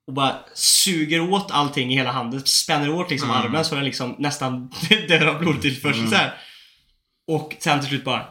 [0.07, 2.41] och bara suger åt allting i hela handen.
[2.45, 3.41] Spänner åt liksom Mm.
[3.41, 4.69] armen så den liksom nästan
[5.07, 6.11] dör av blodtillförsel Mm.
[6.11, 6.33] så här.
[7.27, 8.25] Och sen till slut bara...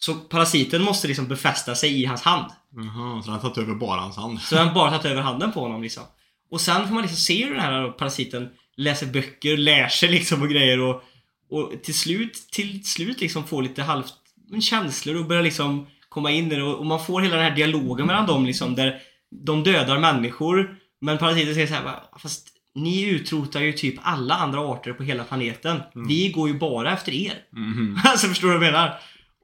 [0.00, 2.50] Så parasiten måste liksom befästa sig i hans hand.
[2.76, 4.40] Jaha, så han har tagit över bara hans hand.
[4.40, 6.02] Så han bara tagit över handen på honom liksom.
[6.50, 10.42] Och sen får man liksom se hur den här parasiten läser böcker, lär sig liksom
[10.42, 11.02] och grejer och,
[11.50, 14.14] och till slut, till slut liksom får lite halvt
[14.60, 18.06] känslor och börjar liksom komma in i det och, man får hela den här dialogen
[18.06, 23.08] mellan dem liksom där de dödar människor men parasiten säger så här bara, fast ni
[23.08, 25.80] utrotar ju typ alla andra arter på hela planeten.
[26.08, 27.34] Vi går ju bara efter er.
[27.52, 27.98] Mhm.
[28.04, 28.94] Alltså förstår du vad jag menar?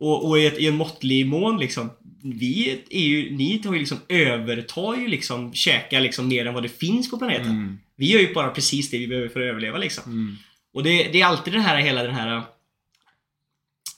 [0.01, 1.91] Och, och i, ett, i en måttlig mån liksom.
[2.23, 6.63] Vi är ju, ni tar ju liksom, övertar ju liksom, käkar liksom mer än vad
[6.63, 7.51] det finns på planeten.
[7.51, 7.79] Mm.
[7.97, 10.39] Vi gör ju bara precis det vi behöver för att överleva liksom.
[10.75, 12.43] Och det, det är alltid den här, hela den här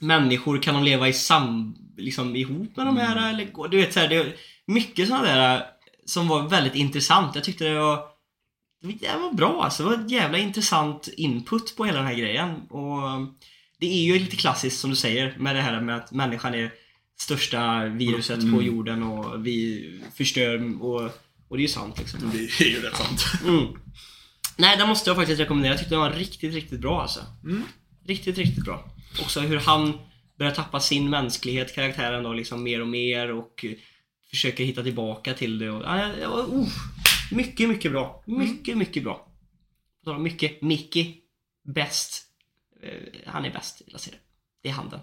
[0.01, 3.25] Människor, kan de leva i sam, liksom ihop med de här Mm.
[3.35, 5.63] eller Du vet så här, det är mycket sådana där
[6.07, 7.35] som var väldigt intressant.
[7.35, 7.97] Jag tyckte det var
[8.83, 9.83] det var- det var bra alltså.
[9.83, 12.51] Det var ett jävla intressant input på hela den här grejen.
[12.69, 13.01] Och
[13.81, 16.73] det är ju lite klassiskt som du säger med det här med att människan är
[17.19, 18.55] största viruset Mm.
[18.55, 21.11] på jorden och vi förstör och,
[21.49, 22.21] Och det är ju sant liksom.
[22.33, 23.25] Det är ju rätt sant.
[23.45, 23.67] Mm.
[24.57, 25.73] Nej, den måste jag faktiskt rekommendera.
[25.73, 27.21] Jag tyckte den var riktigt, riktigt bra alltså.
[27.45, 27.63] Mm.
[28.07, 28.91] Riktigt, riktigt bra.
[29.23, 29.99] Också hur han
[30.39, 33.73] börjar tappa sin mänsklighet, karaktären då, liksom mer och mer och eh,
[34.31, 35.71] försöker hitta tillbaka till det.
[35.71, 35.83] Och,
[36.31, 36.69] var, uh,
[37.31, 38.23] mycket, mycket bra.
[38.27, 39.15] Mycket, mycket bra.
[39.15, 40.63] På tal om Mycket.
[40.63, 41.15] Mickey.
[41.75, 42.23] Bäst.
[42.83, 44.23] Eh, han är bäst i hela serien.
[44.63, 45.01] Det är han den.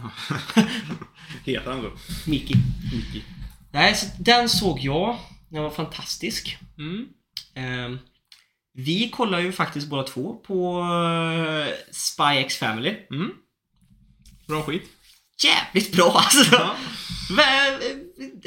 [1.44, 2.30] Heter han så?
[2.30, 2.54] Mickey.
[2.92, 3.22] Mickey.
[3.72, 5.18] Nej, så den såg jag.
[5.48, 6.58] Den var fantastisk.
[6.78, 7.08] Mm.
[7.54, 7.98] Ehm,
[8.84, 12.94] vi kollar ju faktiskt båda två på uh, Spy X Family.
[13.10, 13.30] Mm.
[14.48, 14.82] Bra skit.
[15.44, 16.54] Jävligt bra alltså!
[16.54, 16.74] Ja.
[17.36, 17.78] Va-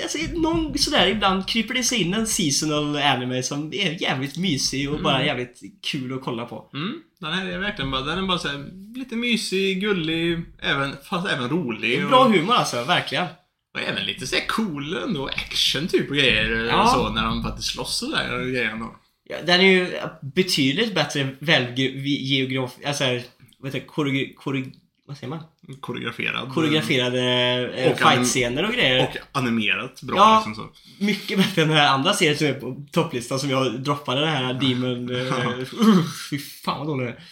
[0.04, 0.18] alltså!
[0.34, 5.02] Någon sådär ibland kryper det sig in en seasonal anime som är jävligt mysig och
[5.02, 5.62] bara jävligt
[5.92, 6.70] kul att kolla på.
[6.74, 6.94] Mm.
[7.20, 8.66] Den här är verkligen bara, den är bara så här,
[8.96, 12.08] lite mysig, gullig, även, fast även rolig.
[12.08, 13.28] Bra och, humor alltså, verkligen.
[13.74, 16.50] och även lite så här cool ändå, action typ och grejer.
[16.66, 16.88] Ja.
[16.88, 18.70] Så när de faktiskt slåss och där och grejer.
[18.70, 18.96] ändå.
[19.24, 22.78] Ja, Den är ju betydligt bättre välgeograf...
[22.86, 23.03] Alltså,
[23.57, 23.86] vad heter det?
[23.86, 24.65] Koreo, koreo,
[25.05, 25.39] vad säger man?
[25.82, 26.53] Koreograferad.
[26.53, 27.21] Koreograferade
[27.76, 29.07] eh, fight-scener och grejer.
[29.07, 30.43] Och animerat bra Ja.
[30.45, 30.71] liksom så.
[31.05, 34.30] Mycket bättre än den här andra serien som är på topplistan som jag droppade, den
[34.30, 35.09] här Demon...
[35.11, 37.24] Uh, fy fan vad dålig den är.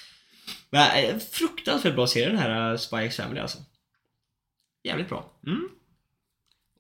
[0.70, 3.58] Men eh, fruktansvärt bra serie den här eh, Spy X Family alltså.
[4.84, 5.32] Jävligt bra.
[5.48, 5.70] Mm.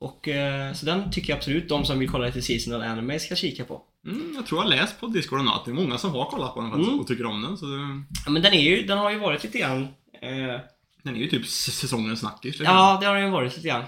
[0.01, 3.35] Och eh, så den tycker jag absolut de som vill kolla lite seasonal anime ska
[3.35, 3.81] kika på.
[4.07, 6.61] Mm, jag tror jag läst på Discord att det är många som har kollat på
[6.61, 6.99] den faktiskt Mm.
[6.99, 7.57] och tycker om den.
[7.57, 9.81] Så det, Ja, men den är ju, den har ju varit lite grann...
[10.21, 10.59] Eh,
[11.03, 12.59] den är ju typ säsongens snackis.
[12.59, 12.75] liksom.
[12.75, 13.83] ja, det har den ju varit lite grann.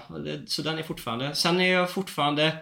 [0.46, 1.34] Så den är fortfarande...
[1.34, 2.56] Sen är jag fortfarande...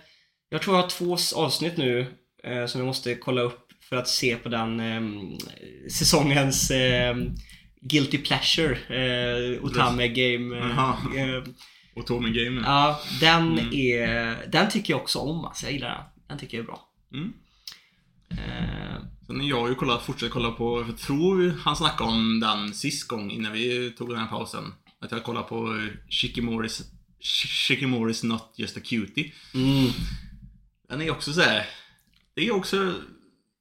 [0.49, 2.07] Jag tror jag har två avsnitt nu
[2.45, 5.03] eh, som jag måste kolla upp för att se på den eh,
[5.91, 7.17] säsongens eh,
[7.81, 10.59] Guilty Pleasure, eh, Otame Game.
[10.59, 11.43] Eh,
[11.95, 12.61] Och Tommy Game.
[12.65, 13.73] ja, den Mm.
[13.73, 14.47] är...
[14.53, 16.05] Den tycker jag också om alltså, jag gillar den.
[16.29, 16.89] Den tycker jag är bra.
[17.15, 17.33] Mm.
[18.31, 22.75] Eh, Sen jag har ju kollat, fortsatt kolla på, jag tror han snackade om den
[22.75, 24.65] sist gång innan vi tog den här pausen.
[25.01, 26.81] Att jag kollade på eh, Shikimoris,
[27.21, 29.33] Sh- Shikimoris Not Just A Cutie.
[29.55, 29.91] mm,
[30.89, 31.67] Den är också så här.
[32.35, 32.95] Det är också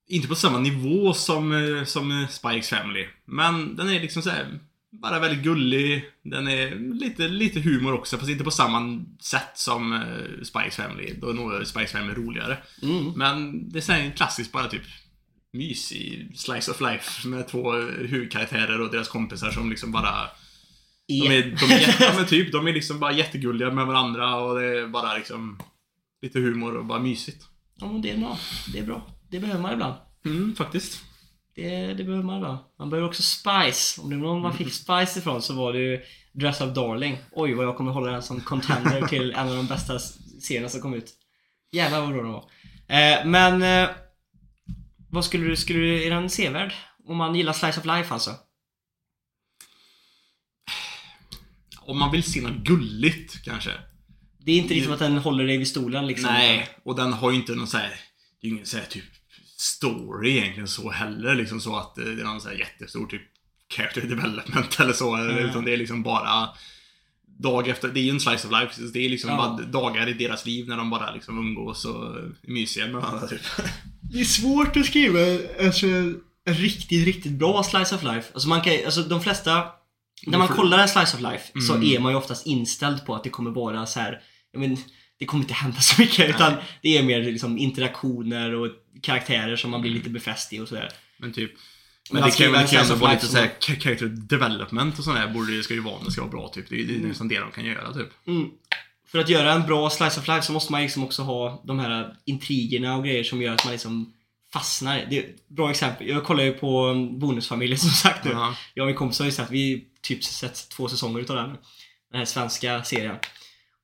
[0.07, 2.11] inte på samma nivå som, eh, som
[2.45, 3.07] eh, X Family.
[3.25, 4.59] Men den är liksom så här.
[4.91, 6.05] Bara väldigt gullig.
[6.23, 10.03] Den är lite, lite humor också, fast inte på samma sätt som
[10.43, 11.13] Spy X Family.
[11.21, 12.57] Då är nog X Family roligare.
[12.81, 13.11] mm.
[13.15, 14.83] Men det är en klassisk bara typ
[15.53, 20.29] mysig slice of life med två huvudkaraktärer och deras kompisar som liksom bara
[21.07, 24.59] de är, de är, ja, men typ, de är liksom bara jättegulliga med varandra och
[24.59, 25.59] det är bara liksom
[26.21, 27.45] lite humor och bara mysigt.
[27.75, 28.37] Ja, men det är bra.
[28.73, 29.07] Det är bra.
[29.29, 29.95] Det behöver man ibland.
[30.25, 31.03] Mm, faktiskt.
[31.55, 32.57] Det, det behöver man ibland.
[32.79, 34.01] Man behöver också spice.
[34.01, 37.17] Om det var någon man fick spice ifrån så var det ju Dress Up Darling.
[37.31, 39.99] Oj, vad jag kommer hålla den som contender till en av de bästa
[40.41, 41.13] serierna som kom ut.
[41.71, 42.45] Jävlar vad bra den var.
[42.87, 43.61] Eh, men...
[43.61, 43.89] Eh,
[45.09, 45.55] vad skulle du...
[45.55, 46.03] Skulle du...
[46.03, 46.73] Är den sevärd?
[47.07, 48.31] Om man gillar Slice of Life alltså?
[51.79, 53.71] Om man vill se något gulligt kanske.
[54.39, 56.33] Det är inte liksom att den håller dig vid stolen liksom.
[56.33, 57.89] Nej, och den har ju inte någon så här,
[58.41, 59.20] det är ju ingen så här typ
[59.61, 63.21] story egentligen så heller liksom så att eh, det är någon så här jättestor typ
[63.75, 65.15] character development eller så.
[65.15, 65.37] Mm.
[65.37, 66.49] Utan det är liksom bara
[67.39, 68.73] dag efter, det är ju en slice of life.
[68.75, 69.37] så Det är liksom Ja.
[69.37, 73.27] bara dagar i deras liv när de bara liksom umgås och är mysiga med varandra
[73.27, 73.41] typ.
[74.01, 75.19] Det är svårt att skriva
[75.65, 75.85] alltså,
[76.45, 78.29] en riktigt, riktigt bra slice of life.
[78.33, 79.63] Alltså man kan alltså de flesta...
[80.27, 81.87] När man får- kollar en slice of life så Mm.
[81.95, 84.21] är man ju oftast inställd på att det kommer vara så här.
[84.51, 84.77] Jag men,
[85.21, 89.71] det kommer inte hända så mycket utan det är mer liksom interaktioner och karaktärer som
[89.71, 90.89] man blir lite befäst i och sådär.
[91.17, 91.51] Men typ
[92.11, 95.57] Men det kan, det ju ändå vara lite såhär character development och sånt där borde
[95.57, 96.69] det ska ju vara om det ska vara bra typ.
[96.69, 98.27] Det är, det är nästan det de kan göra typ.
[98.27, 98.49] Mm.
[99.07, 101.79] För att göra en bra slice of life så måste man liksom också ha de
[101.79, 104.13] här intrigerna och grejer som gör att man liksom
[104.53, 105.05] fastnar.
[105.09, 106.07] Det är ett bra exempel.
[106.07, 108.31] Jag kollar ju på Bonusfamiljen som sagt nu.
[108.31, 108.55] Ja.
[108.73, 111.49] Jag och min kompis har ju sett, vi typ sett två säsonger utav den.
[112.11, 113.15] Den här svenska serien.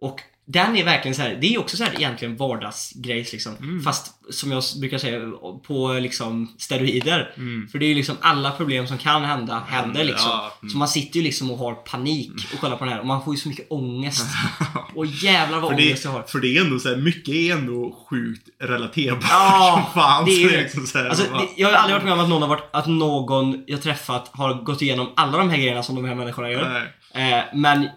[0.01, 3.55] Och den är verkligen så här, det är också så här egentligen vardagsgrejs liksom.
[3.61, 3.83] Mm.
[3.83, 5.19] Fast som jag brukar säga,
[5.67, 7.33] på liksom steroider.
[7.37, 7.67] Mm.
[7.71, 10.29] För det är ju liksom alla problem som kan hända, händer liksom.
[10.31, 10.69] Ja, mm.
[10.69, 13.23] Så man sitter ju liksom och har panik och kollar på den här och man
[13.23, 14.25] får ju så mycket ångest.
[14.95, 16.23] Och jävlar vad För ångest det, jag har.
[16.23, 20.25] för det är ändå så här, mycket är ändå sjukt relaterbart Ja, som fan.
[20.25, 22.29] det är ju- liksom så här, Alltså, det, jag har aldrig varit med om att
[22.29, 25.95] någon har varit, att någon jag träffat har gått igenom alla de här grejerna som
[25.95, 26.91] de här människorna gör.
[27.13, 27.87] Eh, men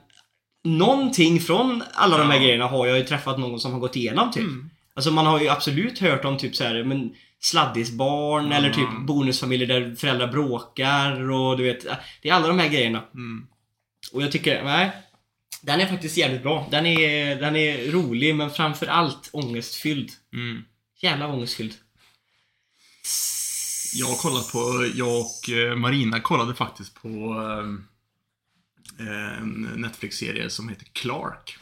[0.64, 2.42] någonting från alla de här Ja.
[2.42, 4.42] grejerna har jag ju träffat någon som har gått igenom typ.
[4.42, 4.70] Mm.
[4.94, 8.56] Alltså man har ju absolut hört om typ så här, men sladdisbarn Ja.
[8.56, 11.86] eller typ bonusfamiljer där föräldrar bråkar och du vet.
[12.22, 13.02] Det är alla de här grejerna.
[13.14, 13.46] Mm.
[14.12, 14.90] Och jag tycker, nej.
[15.62, 16.68] Den är faktiskt jävligt bra.
[16.70, 20.10] Den är, den är rolig men framförallt ångestfylld.
[20.32, 20.62] Mm.
[21.00, 21.74] Jävla ångestfylld.
[23.94, 27.89] Jag har kollat på, jag och eh, Marina kollade faktiskt på eh,
[29.08, 31.56] en Netflix-serie som heter Clark.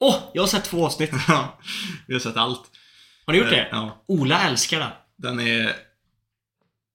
[0.00, 0.16] Åh!
[0.34, 1.10] jag har sett två avsnitt.
[1.28, 1.58] Ja,
[2.06, 2.62] Vi har sett allt.
[3.26, 3.68] Har ni gjort Eh, det?
[3.70, 4.04] Ja.
[4.08, 4.90] Ola älskar den.
[5.16, 5.72] Den är...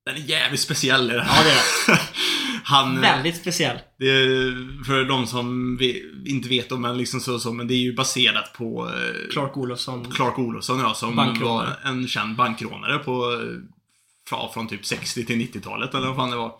[0.05, 1.09] Den är jävligt speciell.
[1.09, 1.25] Är den.
[1.27, 1.51] Ja, det
[1.91, 1.99] är
[2.63, 3.01] Han...
[3.01, 3.77] Väldigt speciell.
[3.99, 7.73] Det är, för de som vi, inte vet om men liksom så, så, men det
[7.73, 10.11] är ju baserat på eh, Clark Olofsson.
[10.11, 13.61] Clark Olofsson ja, som var en känd bankrånare på, eh,
[14.31, 16.53] ja, från typ 60 till 90-talet eller vad fan det var.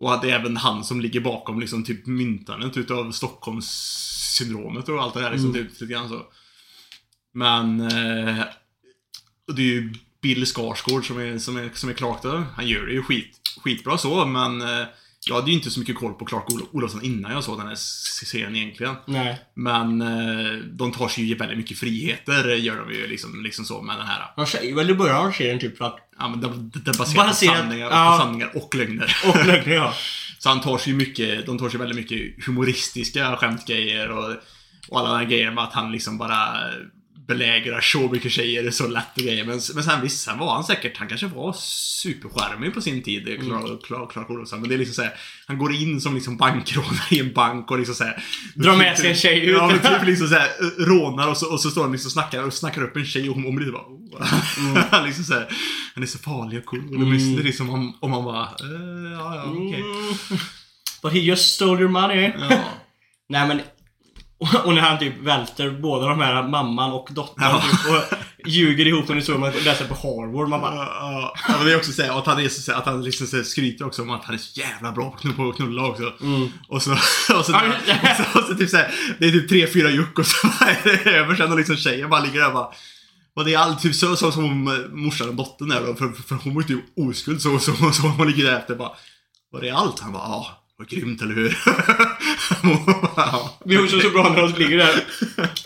[0.00, 5.02] Och att det är även han som ligger bakom liksom typ myntandet utav Stockholmssyndromet och
[5.02, 5.62] allt det där liksom, Mm.
[5.66, 6.22] typ, lite grann så.
[7.34, 8.44] Men, eh,
[9.56, 12.44] det är ju Bill Skarsgård som är, som är, som är Clark då.
[12.56, 14.86] Han gör det ju skit, skitbra så, men eh,
[15.26, 17.66] jag hade ju inte så mycket koll på Clark Olo- Olofsson innan jag såg den
[17.68, 17.74] här
[18.24, 18.94] serien egentligen.
[19.06, 19.38] Nej.
[19.54, 23.64] Men eh, de tar sig ju väldigt mycket friheter, eh, gör de ju liksom, liksom
[23.64, 24.32] så med den här.
[24.36, 26.03] Han säger väl i början av serien typ att...
[26.18, 28.16] Ja, men det, det baserat på, sanningar, ja.
[28.18, 29.16] på sanningar och lögner.
[29.28, 29.94] Och lögner ja.
[30.38, 34.36] Så han tar sig mycket, de tar sig väldigt mycket humoristiska skämtgrejer och,
[34.88, 36.58] och alla de här grejerna med att han liksom bara
[37.28, 39.44] belägrar så mycket tjejer så lätt och grejer.
[39.44, 41.52] Men, men sen visst, sen var han säkert, han kanske var
[42.02, 43.78] superskärmig på sin tid, Mm.
[43.86, 44.60] Clark, Olofsson.
[44.60, 45.12] Men det är liksom såhär,
[45.46, 49.10] han går in som liksom bankrånare i en bank och liksom såhär Drar med sig
[49.10, 49.56] en tjej ut.
[49.56, 50.48] Ja men typ liksom såhär,
[50.86, 53.30] rånar och så, och så står han liksom och snackar, och snackar upp en tjej
[53.30, 54.78] och hon, blir bara oh.
[54.90, 55.48] Han liksom såhär,
[55.94, 56.88] han är så farlig och cool.
[56.88, 57.12] Och Mm.
[57.12, 57.34] mm.
[57.34, 59.80] det är liksom om, om man bara, eh, ja ja okej.
[59.80, 60.40] Mm.
[61.02, 62.32] But he just stole your money.
[62.38, 62.60] Ja.
[63.28, 63.60] Nej men...
[64.38, 67.62] Och och när han typ välter båda de här, mamman och dottern Ja.
[67.70, 68.18] typ, och
[68.50, 70.48] ljuger ihop en historia om att läsa på Harvard.
[70.48, 70.74] Man bara...
[70.74, 73.26] Ja, ja, men det är också så här, att han, är så, att han liksom
[73.26, 76.12] så skryter också om att han är så jävla bra på att knulla- också.
[76.20, 76.48] Mm.
[76.68, 79.30] Och så, och så, och så, och så, och så typ så här, det är
[79.30, 82.40] typ tre, fyra juck och så är det över sen och liksom tjejen bara ligger
[82.40, 82.68] där och bara
[83.36, 86.34] och det är alltid typ så, så som morsan och dottern är då, för, för
[86.44, 88.90] hon var ju typ oskuld så, så, så, så hon ligger där efter bara
[89.52, 90.00] Var det allt?
[90.00, 91.58] Han bara ja, vad grymt eller hur?
[93.64, 95.04] Det är också så bra när de ligger där.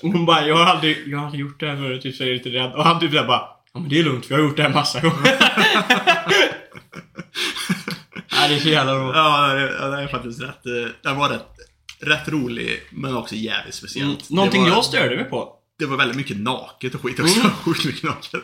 [0.03, 2.23] Och hon bara, jag har aldrig, jag har aldrig gjort det här förut, typ så
[2.23, 2.73] är jag lite rädd.
[2.75, 3.43] Och han typ såhär bara,
[3.73, 5.23] ja men det är lugnt, vi har gjort det här massa gånger.
[8.33, 9.17] Nej, det är så jävla roligt.
[9.17, 10.67] Ja, det är, det är faktiskt rätt.
[10.67, 11.47] eh, Den var rätt,
[12.01, 13.73] rätt rolig, men också jävligt Mm.
[13.73, 14.31] speciellt.
[14.31, 15.53] Någonting det var, jag störde mig på.
[15.79, 17.41] Det var väldigt mycket naket och skit också.
[17.41, 17.53] Mm.
[17.65, 18.43] Sjukt mycket naket.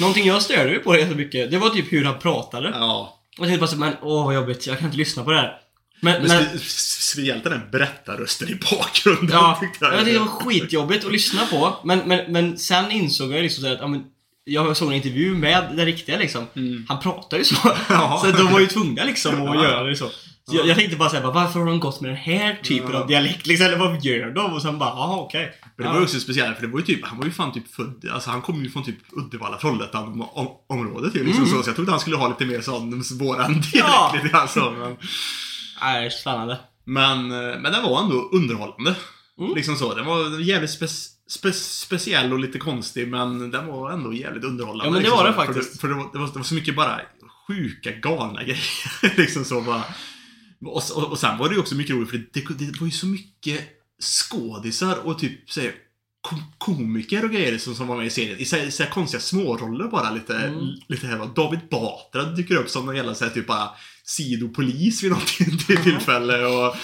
[0.00, 2.70] Någonting jag störde mig på ganska mycket, det var typ hur han pratade.
[2.74, 3.20] Ja.
[3.38, 5.36] Och jag tänkte bara så, men åh vad jobbigt, jag kan inte lyssna på det
[5.36, 5.56] här.
[6.04, 6.58] Men, Men, men, spe-
[7.00, 9.28] speciellt den berättarrösten i bakgrunden.
[9.36, 11.76] ja, tyckte jag det var skitjobbigt att lyssna på.
[11.84, 14.02] Men, men, men sen insåg jag liksom så att, ja, men,
[14.44, 16.46] jag såg en intervju med den riktiga liksom.
[16.56, 16.86] Mm.
[16.88, 17.56] Han pratar ju så.
[17.88, 18.22] Ja.
[18.24, 19.62] Så de var ju tvungna liksom att Ja.
[19.64, 20.08] göra det så.
[20.48, 22.98] så jag, jag tänkte bara såhär, varför har de gått med den här typen Ja.
[23.00, 23.66] av dialekt liksom?
[23.66, 24.52] Eller vad gör de?
[24.52, 25.52] Och sen bara, jaha okej.
[25.76, 27.52] Men det var ju också speciellt, för det var ju typ, han var ju fan
[27.52, 31.62] typ född, alltså han kom ju från typ Uddevalla, Trollhättan om, området ju liksom så,
[31.62, 33.86] så jag trodde han skulle ha lite mer sån våran dialekt Mm.
[33.92, 34.12] Ja.
[34.14, 34.96] lite grann så, men,
[35.84, 36.58] Nej, spännande.
[36.84, 38.96] men, eh, men den var ändå underhållande.
[39.38, 39.54] Mm.
[39.54, 40.88] Liksom så, den var jävligt spe,
[41.28, 44.84] spe, speciell och lite konstig, men den var ändå jävligt underhållande.
[44.84, 45.72] Ja, men det liksom var den för faktiskt.
[45.72, 47.00] det, för det, var, det, var, det var så mycket bara
[47.46, 49.16] sjuka, galna grejer.
[49.16, 49.82] liksom så bara.
[50.66, 52.90] Och, och, och sen var det ju också mycket roligt, för det, det, var ju
[52.92, 53.60] så mycket
[54.02, 55.60] skådisar och typ så
[56.58, 58.38] komiker och grejer som, som var med i serien.
[58.38, 60.66] I så här, så här konstiga småroller bara lite, Mm.
[60.88, 61.30] lite här.
[61.36, 63.70] David Batra dyker upp som någon jävla så här, typ bara
[64.06, 65.26] sidopolis vid något
[65.66, 66.76] till- tillfälle och,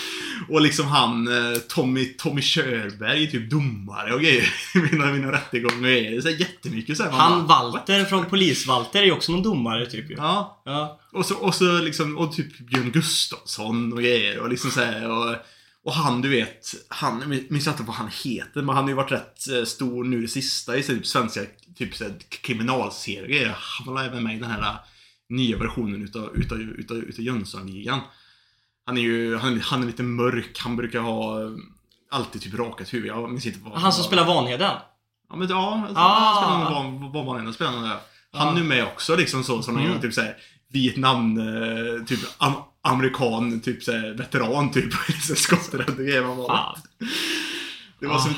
[0.48, 4.54] och liksom han eh, Tommy, Tommy Körberg typ domare och grejer
[4.90, 6.20] vid några rättegångar och grejer.
[6.20, 9.86] Så här, jättemycket så här, Han bara, Walter från Polis-Walter är ju också någon domare
[9.86, 10.14] typ ju.
[10.16, 11.00] Ja, Ja.
[11.12, 15.10] och så, och så liksom, och typ Björn Gustafsson och grejer och liksom så här,
[15.10, 15.36] och,
[15.84, 18.94] och han du vet, han, jag minns inte vad han heter, men han har ju
[18.96, 21.40] varit rätt eh, stor nu det sista i typ svenska
[21.78, 23.54] typ så kriminalserier.
[23.56, 24.74] Han var även med i den här
[25.30, 28.00] nya versionen utav, utav, utav, utav Jönssonligan.
[28.86, 31.50] Han är ju, han, han är lite mörk, han brukar ha eh,
[32.10, 33.08] alltid typ rakat huvud.
[33.10, 34.72] Jag minns inte vad Han som spelar Vanheden.
[35.30, 36.40] Ja men ja, alltså, Ah.
[36.48, 37.96] han spelar vad, vad man än spelar där.
[38.32, 38.60] Han Ja.
[38.60, 39.86] är med också liksom så som Mm.
[39.90, 40.00] mm.
[40.00, 40.36] typ såhär
[40.72, 42.52] Vietnam, eh, typ am,
[42.82, 44.92] amerikan, typ såhär veteran typ.
[45.36, 46.22] skotträdd och grejer.
[46.22, 46.76] Var så, Ah.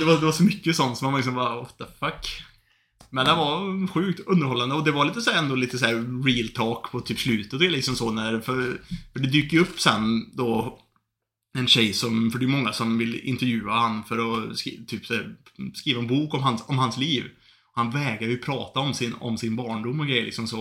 [0.05, 2.43] var, det var så mycket sånt som man liksom bara what the fuck.
[3.15, 6.25] Men det var sjukt underhållande och det var lite så här, ändå lite så här
[6.25, 7.59] real talk på typ slutet.
[7.59, 8.81] Det är liksom så när, för,
[9.13, 10.79] för det dyker ju upp sen då
[11.59, 15.11] en tjej som, för det är många som vill intervjua han för att skri, typ
[15.11, 15.35] här,
[15.75, 17.25] skriva en bok om hans, om hans liv.
[17.75, 20.61] Han vägrar ju prata om sin, om sin barndom och grejer liksom så.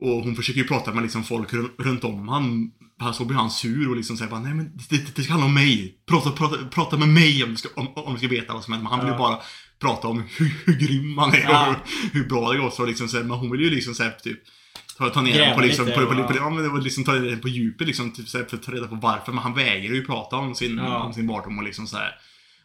[0.00, 2.70] och hon försöker ju prata med liksom folk runt, om han.
[3.14, 5.46] Så blir han sur och liksom säger bara nej men det, det, det ska handla
[5.46, 5.98] om mig.
[6.06, 8.72] Prata, prata, prata med mig om du ska, om, om du ska veta vad som
[8.72, 8.90] händer.
[8.90, 9.38] Men han vill ju bara
[9.82, 11.68] prata om hur, hur grym han är Ja.
[11.68, 12.70] och hur, hur bra det går.
[12.70, 14.40] Så liksom, så här, men hon vill ju liksom så här, typ
[14.98, 17.30] ta, ta ner den på, liksom, på, på, på, på, ja, men liksom ta ner
[17.30, 19.32] den på djupet liksom, typ, så här, för att ta reda på varför.
[19.32, 20.98] Men han vägrar ju prata om sin, Ja.
[21.04, 22.14] om sin barndom och liksom så här.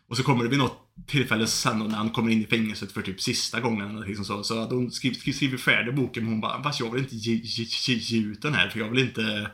[0.09, 3.01] Och så kommer det vid något tillfälle sen när han kommer in i fängelset för
[3.01, 4.43] typ sista gången eller liksom så.
[4.43, 7.34] Så att hon skriver, skriver färdig boken men hon bara fast jag vill inte ge,
[7.34, 9.51] ge, ge, ge ut den här för jag vill inte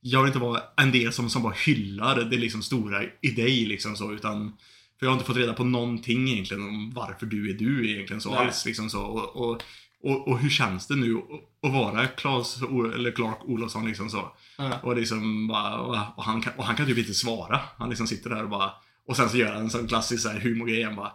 [0.00, 3.66] Jag vill inte vara en del som, som bara hyllar det liksom stora i dig
[3.66, 4.52] liksom så utan
[4.98, 8.20] För jag har inte fått reda på någonting egentligen om varför du är du egentligen
[8.20, 8.38] så Nej.
[8.38, 9.62] alls liksom så och, och,
[10.02, 12.62] och, och hur känns det nu att- vara Claes
[12.94, 14.78] eller Clark Olofsson liksom så Ja.
[14.82, 17.60] och liksom bara, och, han kan, och han kan typ inte svara.
[17.78, 18.70] Han liksom sitter där och bara
[19.08, 20.82] Och sen så gör han en sån klassisk så här humorgrej.
[20.82, 21.12] Han bara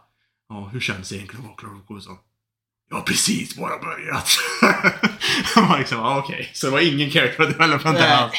[0.49, 2.17] Ja, hur känns det egentligen att vara Clark Olofsson?
[2.89, 4.29] Jag har precis bara börjat.
[5.55, 6.51] Var liksom, ja okej.
[6.53, 8.33] Så det var ingen character development där alls.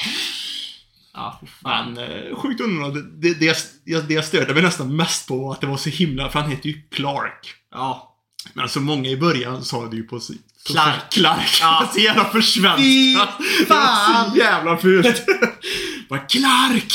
[1.15, 1.93] Ja, fan.
[1.95, 3.03] Men eh, sjukt underhållande.
[3.29, 3.47] Det, det,
[3.85, 6.41] jag- det jag störde mig nästan mest på var att det var så himla, för
[6.41, 7.55] han heter ju Clark.
[7.71, 8.17] Ja.
[8.55, 11.11] Men alltså många i början sa det ju på si- så- Clark.
[11.13, 11.59] Clark.
[11.61, 11.91] Ja.
[11.95, 13.39] Så jävla försvenskat.
[13.59, 14.31] Det fan.
[14.31, 15.25] så jävla fult.
[16.09, 16.93] Bara Clark!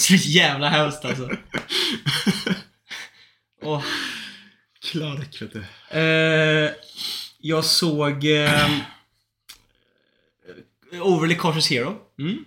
[0.00, 1.30] Så jävla hemskt alltså.
[3.62, 3.82] Åh.
[4.90, 5.64] Clark, vet du.
[5.98, 6.70] Eh,
[7.38, 8.70] jag såg eh,
[11.00, 11.96] Overly Cautious Hero.
[12.18, 12.44] Mm.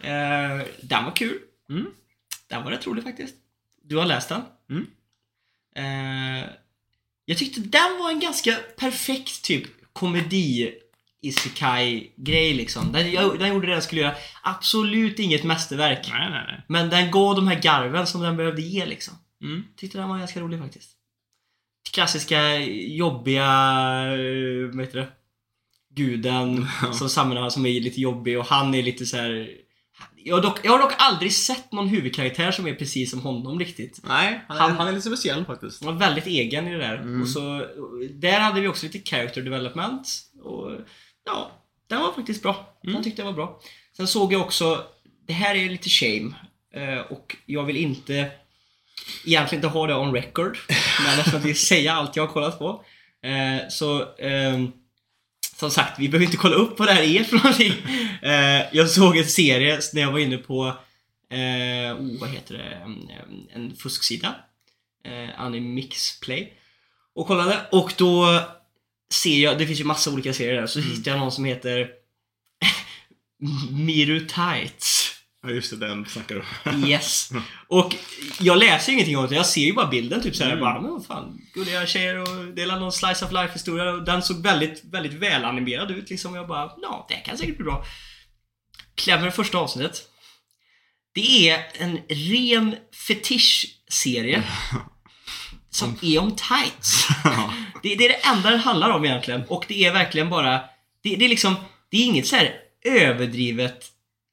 [0.00, 1.38] Eh, den var kul.
[1.70, 1.86] Mm.
[2.48, 3.34] Den var rätt rolig faktiskt.
[3.82, 4.42] Du har läst den.
[4.70, 4.86] Mm.
[5.76, 6.48] Eh,
[7.24, 10.74] jag tyckte den var en ganska perfekt typ komedi
[11.22, 12.92] isekai-grej liksom.
[12.92, 14.14] Den, jag, den gjorde det den skulle göra.
[14.42, 16.08] Absolut inget mästerverk.
[16.12, 16.64] Nej, nej, nej.
[16.68, 19.14] Men den gav de här garven som den behövde ge liksom.
[19.42, 19.64] Mm.
[19.76, 20.90] Tyckte den var ganska rolig faktiskt.
[21.92, 23.44] Klassiska jobbiga,
[24.12, 25.08] eh, vad heter det?
[25.94, 26.92] Guden Ja.
[26.92, 29.50] som samlar som är lite jobbig och han är lite så här.
[30.24, 33.58] Jag har, dock, jag har dock aldrig sett någon huvudkaraktär som är precis som honom
[33.58, 34.00] riktigt.
[34.04, 35.84] Nej, han, Han- är, han är lite speciell faktiskt.
[35.84, 36.94] Han var väldigt egen i det där.
[36.96, 37.22] Mm.
[37.22, 37.66] Och så,
[38.10, 40.08] där hade vi också lite character development.
[40.42, 40.70] Och
[41.26, 41.50] ja,
[41.88, 42.78] den var faktiskt bra.
[42.82, 43.02] Den Mm.
[43.02, 43.60] tyckte jag var bra.
[43.96, 44.84] Sen såg jag också,
[45.26, 46.32] det här är lite shame.
[46.74, 48.30] eh, Och jag vill inte
[49.26, 50.58] egentligen inte ha det on record.
[51.04, 52.84] Men eftersom att vi säga allt jag har kollat på.
[53.22, 54.72] Eh, Så ehm,
[55.58, 57.72] som sagt, vi behöver inte kolla upp vad det här är för någonting.
[58.22, 60.66] Eh, jag såg en serie när jag var inne på,
[61.30, 63.10] eh, oh, vad heter det, en,
[63.54, 64.34] en fusksida.
[65.04, 66.52] Eh, Animix Play.
[67.14, 68.42] Och kollade och då
[69.12, 71.90] ser jag, det finns ju massa olika serier där, så hittade jag någon som heter
[73.70, 74.97] Miru Tights.
[75.42, 77.30] Ja, just det, den snackar du Yes.
[77.68, 77.94] Och
[78.40, 80.60] jag läser ingenting om det, jag ser ju bara bilden typ såhär, Mm.
[80.60, 84.04] bara, men vad fan, gulliga tjejer och det är någon slice of life historia och
[84.04, 86.34] den såg väldigt, väldigt välanimerad ut liksom.
[86.34, 87.84] Jag bara, ja, det kan säkert bli bra.
[88.94, 90.02] Klämmer första avsnittet.
[91.14, 92.76] Det är en ren
[93.08, 94.42] fetischserie
[95.70, 97.08] som är om tights.
[97.82, 99.42] Det, det är det enda den handlar om egentligen.
[99.48, 100.60] Och det är verkligen bara...
[101.02, 101.54] Det, det är liksom...
[101.90, 103.84] Det är inget så här överdrivet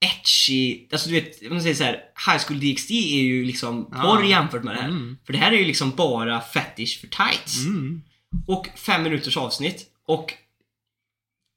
[0.05, 0.87] etchy...
[0.91, 4.63] Alltså du vet, man säger så här, High School DxD är ju liksom porr jämfört
[4.63, 4.89] med det här.
[4.89, 5.17] Mm.
[5.25, 7.65] För det här är ju liksom bara fetish för tights.
[7.65, 8.01] Mm.
[8.47, 9.85] Och fem minuters avsnitt.
[10.07, 10.33] Och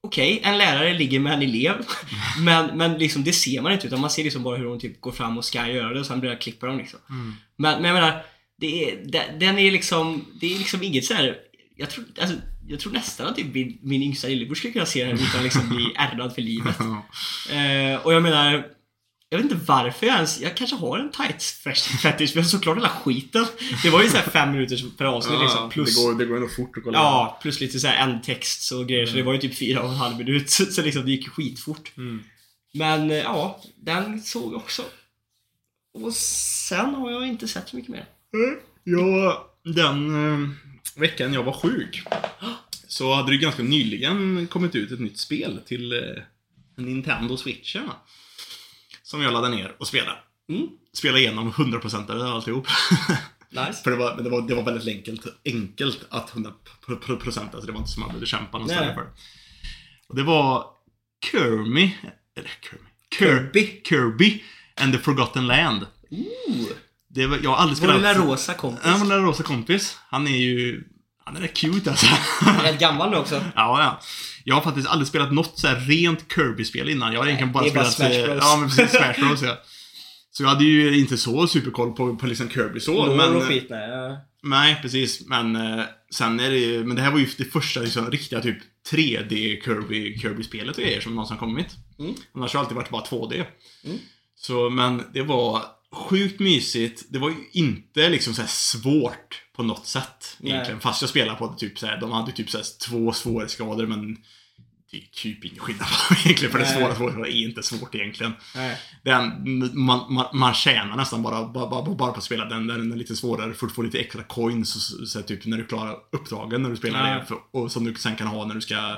[0.02, 1.74] Okej, en lärare ligger med en elev.
[2.44, 5.00] Men, men liksom, det ser man inte utan man ser liksom bara hur hon typ
[5.00, 7.00] går fram och ska göra det och sen börjar klippa dem liksom.
[7.10, 7.34] Mm.
[7.56, 8.22] Men, men jag menar,
[8.60, 11.36] det är, de- den är liksom, det är liksom inget så här.
[11.78, 15.04] Jag tror, alltså, jag tror nästan att typ min, min yngsta lillebror skulle kunna se
[15.04, 16.76] den utan liksom bli ärrad för livet.
[16.78, 17.06] Ja.
[17.54, 18.66] Eh, och jag menar,
[19.30, 21.52] jag vet inte varför jag ens, jag kanske har en tights
[22.02, 23.46] fetish, men såklart hela skiten.
[23.82, 26.48] Det var ju såhär fem minuter per avsnitt liksom, plus, det, går, det går ändå
[26.48, 26.98] fort att kolla.
[26.98, 29.88] ja, plus lite såhär en text och grejer, så det var ju typ fyra och
[29.88, 30.50] en halv minut.
[30.50, 31.92] Så, så liksom, det gick skitfort.
[31.96, 32.22] Mm.
[32.74, 34.82] Men eh, ja, den såg jag också.
[35.94, 38.04] Och sen har jag inte sett så mycket mer.
[38.84, 40.48] Ja, den eh,
[40.98, 42.02] veckan jag var sjuk
[42.88, 46.22] så hade det ganska nyligen kommit ut ett nytt spel till eh,
[46.76, 47.86] Nintendo Switchen.
[47.86, 47.94] va?
[49.02, 50.18] Som jag laddade ner och spelade.
[50.48, 50.68] Mm.
[50.92, 52.66] Spelade igenom 100% av alltihop.
[53.50, 53.82] Nice.
[53.82, 57.72] För det var, men det var, det var väldigt enkelt, enkelt att 100% alltså det
[57.72, 58.94] var inte som man behövde kämpa någon Nej.
[58.94, 59.06] för.
[60.08, 60.66] Och det var
[61.30, 61.96] Kirby,
[62.36, 62.88] eller Kirby,
[63.18, 64.42] Kirby, Kirby
[64.74, 65.86] and the Forgotten Land.
[66.10, 66.68] Ooh.
[67.18, 68.16] Det var, jag har aldrig Vår spelat...
[68.16, 68.82] lilla rosa kompis.
[68.84, 69.98] Ja, vår lilla rosa kompis.
[70.10, 70.84] Han är ju...
[71.24, 72.06] Han är rätt cute alltså.
[72.40, 73.34] Han är rätt gammal nu också.
[73.34, 74.00] ja, ja.
[74.44, 77.12] Jag har faktiskt aldrig spelat något så här rent Kirby-spel innan.
[77.12, 78.12] Jag har egentligen bara det är bara spelat...
[78.12, 78.44] Smash eh, Bros.
[78.44, 78.90] Ja, men precis.
[78.90, 79.58] Smash Bros, ja.
[80.30, 83.06] Så jag hade ju inte så superkoll på, på liksom Kirby så.
[83.06, 83.90] Lår men, och skit, nej.
[83.90, 84.16] ja.
[84.42, 85.26] Nej, precis.
[85.26, 86.84] Men eh, sen är det ju...
[86.84, 88.58] Men det här var ju det första liksom, riktiga typ
[88.90, 91.68] 3D Kirby, Kirby-spelet och grejer som någonsin kommit.
[91.98, 92.14] Mm.
[92.34, 93.44] Annars har det alltid varit bara 2D.
[93.84, 93.98] Mm.
[94.36, 97.04] Så, men det var sjukt mysigt.
[97.08, 100.72] Det var ju inte liksom så svårt på något sätt egentligen.
[100.72, 100.82] Nej.
[100.82, 103.86] Fast jag spelade på det typ så här, de hade typ så här två svårighetsgrader
[103.86, 104.16] men
[104.90, 105.88] det är typ ingen skillnad
[106.24, 106.74] egentligen för det Nej.
[106.74, 108.32] svåra svårighetsgrader är inte svårt egentligen.
[108.54, 108.78] Nej.
[109.04, 109.32] Den,
[109.84, 112.66] man, man, man tjänar nästan bara, bara, bara, bara på att spela den.
[112.66, 115.56] Den är lite svårare för att få lite extra coins och så, här, typ när
[115.56, 117.18] du klarar uppdragen när du spelar Ja.
[117.18, 117.26] det.
[117.26, 118.96] För, och som du sen kan ha när du ska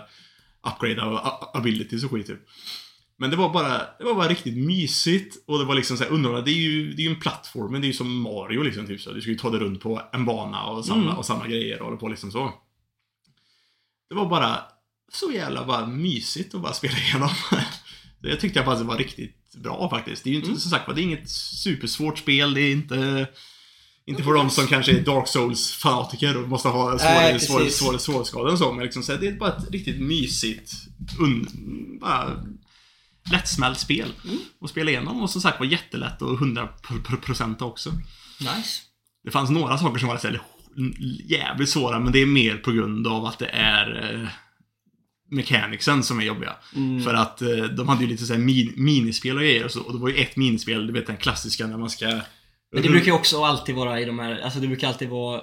[0.63, 2.41] upgrada abilities och skit typ.
[3.21, 6.51] Men det var bara, det var bara riktigt mysigt och det var liksom såhär underhållande.
[6.51, 8.87] Det är ju, det är ju en plattform, men det är ju som Mario liksom.
[8.87, 9.13] Typ, så.
[9.13, 11.19] Du ska ju ta dig runt på en bana och samla, Mm.
[11.19, 12.53] och samla grejer och hålla på liksom så.
[14.09, 14.59] Det var bara
[15.13, 17.31] så jävla bara mysigt att bara spela igenom.
[18.23, 20.25] Jag tyckte att det var riktigt bra faktiskt.
[20.25, 20.61] Det är ju inte, Mm.
[20.61, 22.55] som sagt det är inget supersvårt spel.
[22.55, 23.27] Det är inte...
[24.07, 27.49] Inte för de som kanske är Dark Souls-fanatiker och måste ha svårare, precis.
[27.49, 28.73] svårare, svårare, svårskador och så.
[28.73, 30.73] Men liksom, så här, det är bara ett riktigt mysigt,
[31.21, 31.47] un,
[32.01, 32.45] bara
[33.33, 34.13] lättsmält spel.
[34.25, 34.39] Mm.
[34.61, 35.23] att spela igenom.
[35.23, 37.91] Och som sagt var jättelätt och 100% också.
[38.41, 38.83] Nice.
[39.25, 40.41] Det fanns några saker som var
[41.25, 44.29] jävligt svåra, men det är mer på grund av att det är eh,
[45.31, 46.57] mechanicsen som är jobbiga.
[46.77, 47.03] Mm.
[47.03, 49.81] För att eh, de hade ju lite så här min, minispel och grejer och, så,
[49.81, 52.07] och det var ju ett minispel, du vet den klassiska när man ska...
[52.73, 55.41] Men det brukar ju också alltid vara i de här, alltså det brukar alltid vara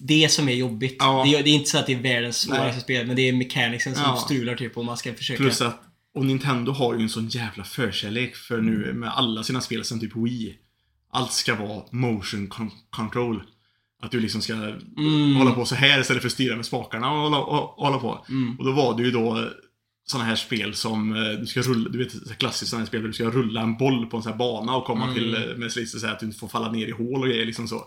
[0.00, 0.96] det som är jobbigt.
[0.98, 1.24] Ja.
[1.26, 2.80] Det, är, det är inte så att det är världens svåraste Nej.
[2.80, 4.16] spel, men det är mechanicsen som Ja.
[4.16, 5.42] strular typ och man ska försöka...
[5.42, 5.82] Plus att,
[6.14, 10.00] och Nintendo har ju en sån jävla förkärlek för nu med alla sina spel sen
[10.00, 10.56] typ Wii.
[11.12, 13.42] Allt ska vara motion con- control.
[14.02, 15.34] Att du liksom ska Mm.
[15.36, 17.98] hålla på så här istället för att styra med spakarna och hålla, och, och hålla
[17.98, 18.24] på.
[18.28, 18.58] Mm.
[18.58, 19.48] Och då var det ju då
[20.04, 23.08] såna här spel som eh, du ska rulla, du vet klassiskt sådana här spel där
[23.08, 25.14] du ska rulla en boll på en sån här bana och komma Mm.
[25.14, 27.68] till eh, med här att du inte får falla ner i hål och grejer liksom
[27.68, 27.84] så.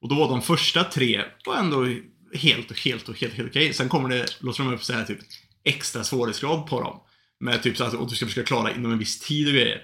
[0.00, 1.86] Och då var de första tre var ändå
[2.34, 3.72] helt och helt och helt, helt okej.
[3.72, 5.18] Sen kommer det, låter de upp så här typ
[5.64, 7.00] extra svårighetsgrad på dem.
[7.42, 9.78] Med typ så att och du ska försöka klara inom en viss tid och grejer.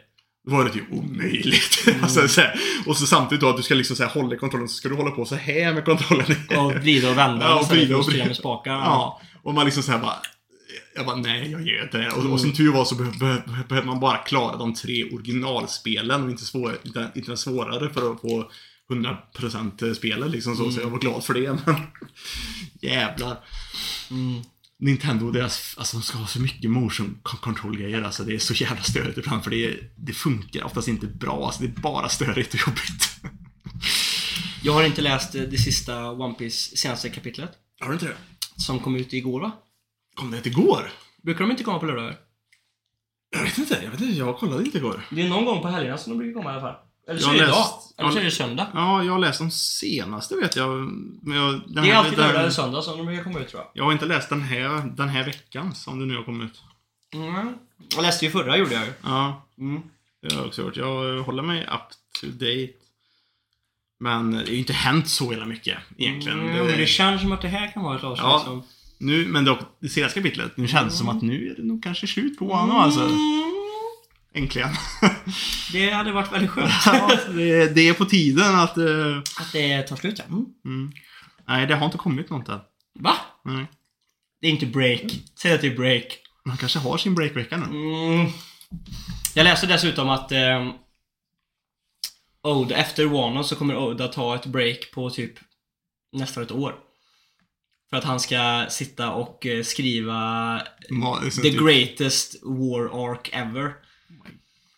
[0.49, 1.85] Då var det typ omöjligt.
[1.89, 2.03] Mm.
[2.05, 4.69] alltså, så här, och så samtidigt då att du ska liksom så här, hålla kontrollen
[4.69, 6.37] så ska du hålla på så här med kontrollen.
[6.59, 8.27] Och vrida och vända Ja, och vrida och vrida.
[8.27, 8.73] med spakar.
[8.73, 10.17] Ja, och man liksom såhär bara...
[10.95, 12.11] Jag bara, nej jag gör inte det.
[12.11, 16.45] Och, och som tur var så behövde man bara klara de tre originalspelen och inte,
[16.45, 18.51] svår, inte, inte svårare för att få
[18.91, 20.71] 100% spelet liksom så.
[20.71, 21.59] Så jag var glad för det.
[21.67, 21.75] Men
[22.81, 23.37] jävlar.
[24.11, 24.43] Mm.
[24.81, 28.03] Nintendo, deras, alltså de ska ha så mycket motion con- control-grejer.
[28.03, 31.47] Alltså det är så jävla störigt ibland för det, det funkar oftast inte bra.
[31.47, 33.21] Alltså det är bara störigt och jobbigt.
[34.63, 37.51] Jag har inte läst eh, det sista One Piece senaste kapitlet.
[37.81, 38.17] Har du inte det?
[38.57, 39.53] Som kom ut igår va?
[40.15, 40.93] Kom det igår?
[41.23, 42.17] Brukar de inte komma på lördagar?
[43.31, 43.81] Jag vet inte.
[43.85, 44.19] Jag vet inte.
[44.19, 45.07] Jag kollade inte igår.
[45.11, 46.88] Det är någon gång på helgerna som de brukar komma i alla fall.
[47.09, 47.67] Eller så är det idag.
[47.99, 48.67] Eller så är det söndag.
[48.75, 50.71] Ja, jag har läst de senaste vet jag.
[51.23, 53.49] Men jag den Det är här- alltid lördag eller söndag som de brukar komma ut
[53.49, 53.71] tror jag.
[53.75, 56.61] Jag har inte läst den här, den här veckan som det nu har kommit ut.
[57.15, 57.55] Mm.
[57.95, 58.93] Jag läste ju förra gjorde jag ju.
[59.05, 59.83] Ja, Mm.
[60.23, 60.77] det har jag också gjort.
[60.77, 61.91] Jag håller mig up
[62.21, 62.69] to date.
[64.01, 66.41] Men det har ju inte hänt så jävla mycket egentligen.
[66.41, 68.43] Mm, Det- men det känns som att det här kan vara ett avsnitt Ja.
[68.45, 68.63] som...
[68.99, 71.83] nu, men dock, det senaste kapitlet, nu känns det som att nu är det nog
[71.83, 73.01] kanske slut på honom alltså.
[74.39, 74.71] Äntligen.
[75.73, 76.73] Det hade varit väldigt skönt.
[76.87, 78.79] ja, det, det är på tiden att...
[78.79, 80.25] eh, att det tar slut ja.
[80.25, 80.45] Mm.
[80.65, 80.93] mm.
[81.49, 82.61] Nej, det har inte kommit något än.
[83.01, 83.17] Va?
[83.45, 83.67] Nej.
[84.41, 85.03] Det är inte break.
[85.43, 86.05] Säg att det är break.
[86.45, 87.65] Man kanske har sin breakvecka nu.
[87.65, 88.31] Mm.
[89.35, 90.71] Jag läste dessutom att eh,
[92.43, 95.33] Oda, efter Wano så kommer Oda ta ett break på typ
[96.13, 96.75] nästan ett år.
[97.91, 100.15] För att han ska sitta och eh, skriva
[100.91, 103.73] Ma- The typ- greatest war arc ever.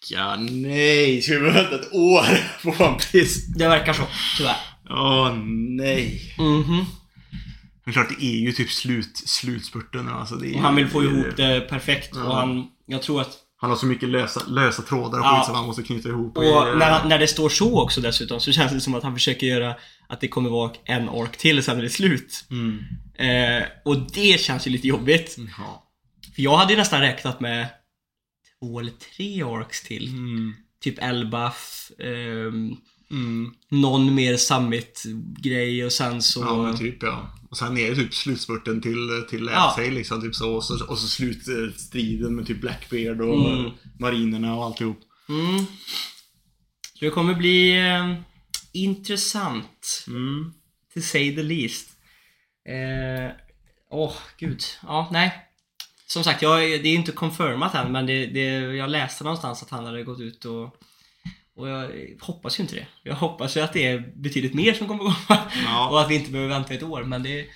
[0.08, 1.22] Ja, nej.
[1.22, 2.24] Ska vi vänta ett år
[2.62, 3.46] på One Piece?
[3.56, 4.02] Det verkar så,
[4.36, 4.56] tyvärr.
[4.90, 5.32] Åh,
[5.68, 6.34] nej.
[6.38, 6.84] Mhm.
[7.84, 10.34] Men klart, det är ju typ slut, slutspurten alltså.
[10.34, 12.34] Det är, Och han vill få ihop det perfekt och Ja.
[12.34, 13.30] han, jag tror att
[13.60, 15.36] Han har så mycket lösa, lösa trådar och Ja.
[15.38, 16.36] skit som han måste knyta ihop.
[16.36, 19.14] Och när, han- när det står så också dessutom så känns det som att han
[19.14, 19.74] försöker göra
[20.08, 22.44] att det kommer vara en ork till sen är det slut.
[22.50, 22.78] Mm.
[23.18, 25.36] Eh, och det känns ju lite jobbigt.
[25.58, 25.86] Ja.
[26.34, 27.66] För jag hade ju nästan räknat med
[28.60, 30.08] två eller tre orks till.
[30.08, 30.54] Mm.
[30.82, 32.76] Typ Elbaf, ehm,
[33.12, 33.54] Mm.
[33.68, 36.40] någon mer summit-grej och sen så...
[36.40, 37.34] Ja, men typ ja.
[37.50, 39.74] Och sen är det typ slutspurten till, till Ja.
[39.78, 39.90] ja.
[39.90, 40.20] liksom.
[40.20, 40.54] Typ så.
[40.54, 40.86] Och, så.
[40.86, 43.70] och så slutstriden med typ Blackbeard och Mm.
[43.98, 45.00] marinerna och alltihop.
[45.28, 45.58] Mm.
[46.94, 48.14] Så det kommer bli eh,
[48.72, 50.04] intressant.
[50.08, 50.52] Mm.
[50.94, 51.88] To say the least.
[52.68, 53.36] Eh,
[53.90, 54.62] Åh, gud.
[54.82, 55.32] Ja, nej.
[56.10, 58.44] Som sagt, jag, det är inte confirmat än, men det, det,
[58.76, 60.76] jag läste någonstans att han hade gått ut och...
[61.56, 61.90] Och jag
[62.20, 62.86] hoppas ju inte det.
[63.02, 65.38] Jag hoppas ju att det är betydligt mer som kommer komma.
[65.64, 65.90] Ja.
[65.90, 67.46] Och att vi inte behöver vänta ett år, men det...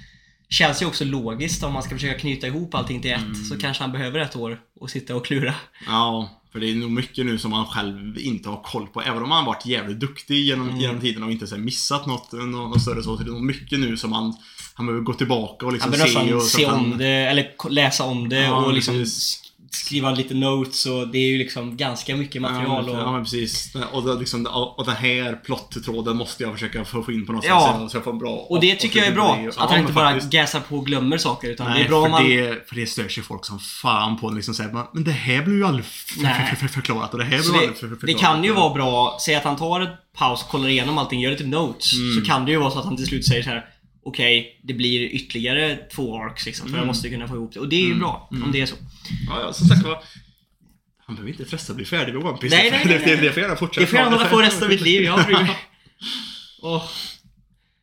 [0.48, 3.20] Känns ju också logiskt om man ska försöka knyta ihop allting till ett.
[3.22, 3.34] Mm.
[3.34, 5.54] Så kanske han behöver ett år och sitta och klura.
[5.86, 9.02] Ja, för det är nog mycket nu som man själv inte har koll på.
[9.02, 10.80] Även om man har varit jävligt duktig genom, Mm.
[10.80, 13.16] genom tiden och inte så missat något, något, större så.
[13.16, 14.36] Så det är nog mycket nu som man,
[14.74, 16.34] han behöver gå tillbaka och liksom Han behöver se.
[16.34, 19.40] Och, se att han- om det, eller läsa om det Ja, och liksom precis.
[19.74, 22.84] Skriva lite notes och det är ju liksom ganska mycket material.
[22.86, 22.98] Ja, och...
[22.98, 23.74] ja, men precis.
[23.92, 24.46] Och, det, liksom,
[24.76, 27.78] och den här plottråden måste jag försöka få in på något Ja.
[27.80, 27.90] sätt.
[27.90, 29.38] Så jag får en bra Och det tycker jag är bra.
[29.56, 30.32] Att han inte bara faktiskt.
[30.32, 32.24] gasar på och glömmer saker utan Nej, det är bra för, man...
[32.28, 34.30] det, för det stör sig folk som fan på.
[34.30, 36.48] Liksom säger, "Men- det här blir ju aldrig f- Nej.
[36.52, 38.20] f- f- förklarat och det här blir det, aldrig för- det förklarat.
[38.20, 41.44] kan ju vara bra, säg att han tar ett paus, kollar igenom allting, gör lite
[41.46, 41.92] notes.
[41.94, 42.14] Mm.
[42.14, 43.64] Så kan det ju vara så att han till slut säger så här.
[44.04, 47.60] Okej, det blir ytterligare två arcs liksom, för jag måste kunna få ihop det.
[47.60, 47.98] Och det är ju Mm.
[47.98, 48.74] bra, om det är så.
[49.28, 50.02] Ja, ja, som sagt var.
[51.06, 52.56] Han behöver inte fresta bli färdig med One Piece.
[52.56, 53.24] Nej, nej, nej, Det, det, nej.
[53.26, 53.80] det får gärna fortsätta.
[53.80, 55.56] Det får jag hålla på resten av mitt liv, jag bryr mig.
[56.62, 56.84] Åh,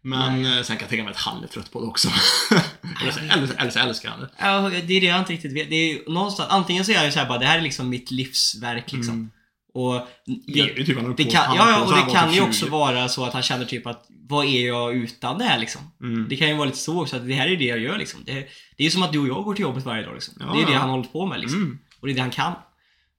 [0.03, 2.07] Men eh, sen kan jag tänka mig att han är trött på det också.
[3.01, 4.29] eller, så, eller, så- eller så älskar han det.
[4.39, 5.69] Ja, det är det jag inte riktigt vet.
[5.69, 8.11] Det är någonstans, antingen så är jag ju såhär bara, det här är liksom mitt
[8.11, 9.13] livsverk liksom.
[9.13, 9.29] Mm.
[9.73, 10.07] Och
[10.47, 12.45] Det är ju typ han på- kan, han ja, och så det kan ju 20.
[12.45, 15.81] också vara så att han känner typ att vad är jag utan det här liksom?
[16.01, 16.27] Mm.
[16.29, 18.19] Det kan ju vara lite så också att det här är det jag gör liksom.
[18.25, 18.33] Det,
[18.77, 20.33] det är ju som att du och jag går till jobbet varje dag liksom.
[20.39, 21.59] Ja, det är det han håller på med liksom.
[21.61, 21.77] Mm.
[21.99, 22.53] Och det är det han kan.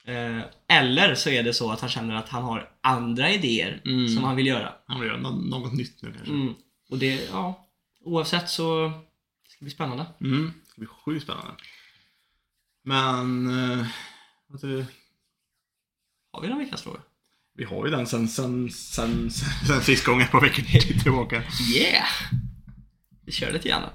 [0.05, 4.09] Eh, eller så är det så att han känner att han har andra idéer Mm.
[4.09, 4.73] som han vill göra.
[4.87, 6.33] Han vill göra nå- något nytt nu kanske.
[6.33, 6.55] Mm.
[6.91, 7.69] Och det, ja.
[8.05, 8.91] Oavsett så
[9.49, 10.07] ska det bli spännande.
[10.21, 10.53] Mm.
[10.65, 11.53] Det ska bli sjukt spännande.
[12.85, 13.47] Men...
[13.81, 13.87] Eh,
[14.63, 14.87] det?
[16.33, 17.01] Har vi någon veckans fråga?
[17.55, 20.65] Vi har ju den sen, sen, sen, sen, sen sist gången på veckan
[21.03, 21.43] tillbaka.
[21.77, 22.07] Yeah!
[23.27, 23.91] Vi kör lite grann.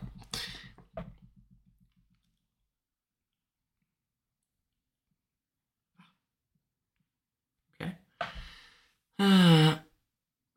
[9.20, 9.74] Eh,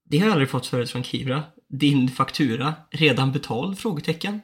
[0.05, 1.43] Det har jag aldrig fått förut från Kivra.
[1.69, 3.79] Din faktura redan betald?
[3.79, 4.41] Frågetecken.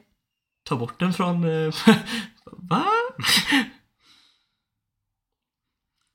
[0.63, 1.43] Ta bort den från...
[1.43, 1.73] eh,
[2.45, 2.85] Va?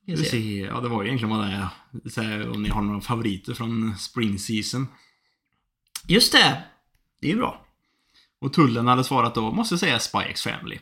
[0.05, 0.59] Vi se.
[0.59, 1.69] Ja, det var ju egentligen vad det.
[2.09, 4.87] Så här, om ni har några favoriter från Spring Season.
[6.07, 6.63] Just det!
[7.21, 7.65] Det är ju bra.
[8.41, 10.79] Och tullen hade svarat då, måste säga X Family.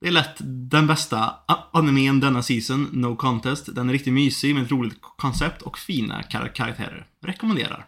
[0.00, 0.36] Det är lätt
[0.70, 1.34] den bästa
[1.72, 3.74] animen denna season, No Contest.
[3.74, 7.06] Den är riktigt mysig med ett roligt koncept och fina kar- karaktärer.
[7.22, 7.86] Rekommenderar.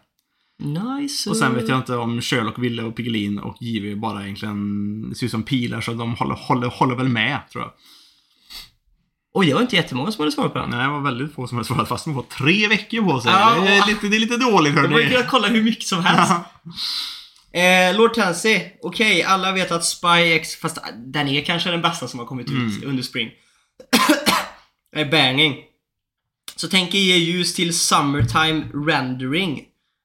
[0.59, 1.29] Nice.
[1.29, 5.25] Och sen vet jag inte om Sherlock, Ville och Piggelin och Givi bara egentligen ser
[5.25, 7.73] ut som pilar så de håller, håller, håller väl med, tror jag.
[9.37, 10.69] Oj, det var inte jättemånga som hade svarat på den.
[10.69, 13.31] Nej, det var väldigt få som hade svarat fast de får tre veckor på sig.
[13.31, 13.55] Ja.
[13.61, 15.09] Det, är lite, det är lite dåligt De har ju hörni.
[15.09, 16.33] kunnat kolla hur mycket som helst.
[17.53, 22.07] Eh, Lord Tansy, okej, alla vet att Spy X, fast den är kanske den bästa
[22.07, 23.29] som har kommit ut under Spring.
[24.95, 25.55] är banging.
[26.55, 29.59] Så tänker ge ljus till Summertime Rendering.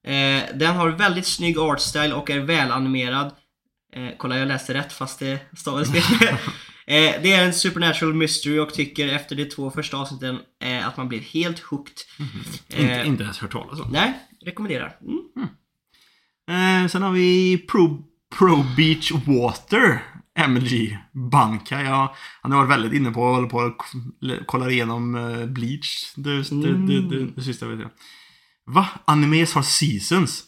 [0.07, 3.27] Eh, den har väldigt snygg artstyle och är välanimerad.
[3.97, 6.37] Eh, kolla, jag läste rätt fast det stavades fel.
[6.87, 10.97] Eh, det är en supernatural mystery och tycker efter de två första avsnitten eh, att
[10.97, 11.97] man blir helt hooked.
[12.69, 13.91] Inte, Eh, inte ens hört talas om.
[13.93, 14.13] Nej,
[14.45, 14.97] rekommenderar.
[15.01, 15.49] Mm.
[16.51, 18.05] Eh, sen har vi Pro,
[18.39, 20.03] Pro Beach Water.
[20.49, 21.83] MLG Banka.
[21.83, 23.85] Ja, han har varit väldigt inne på att hålla på och
[24.47, 26.13] kolla igenom eh, Bleach.
[26.17, 27.91] Det, det, det, det, det sista vet jag.
[28.67, 28.89] Va?
[29.05, 30.45] Animes har seasons?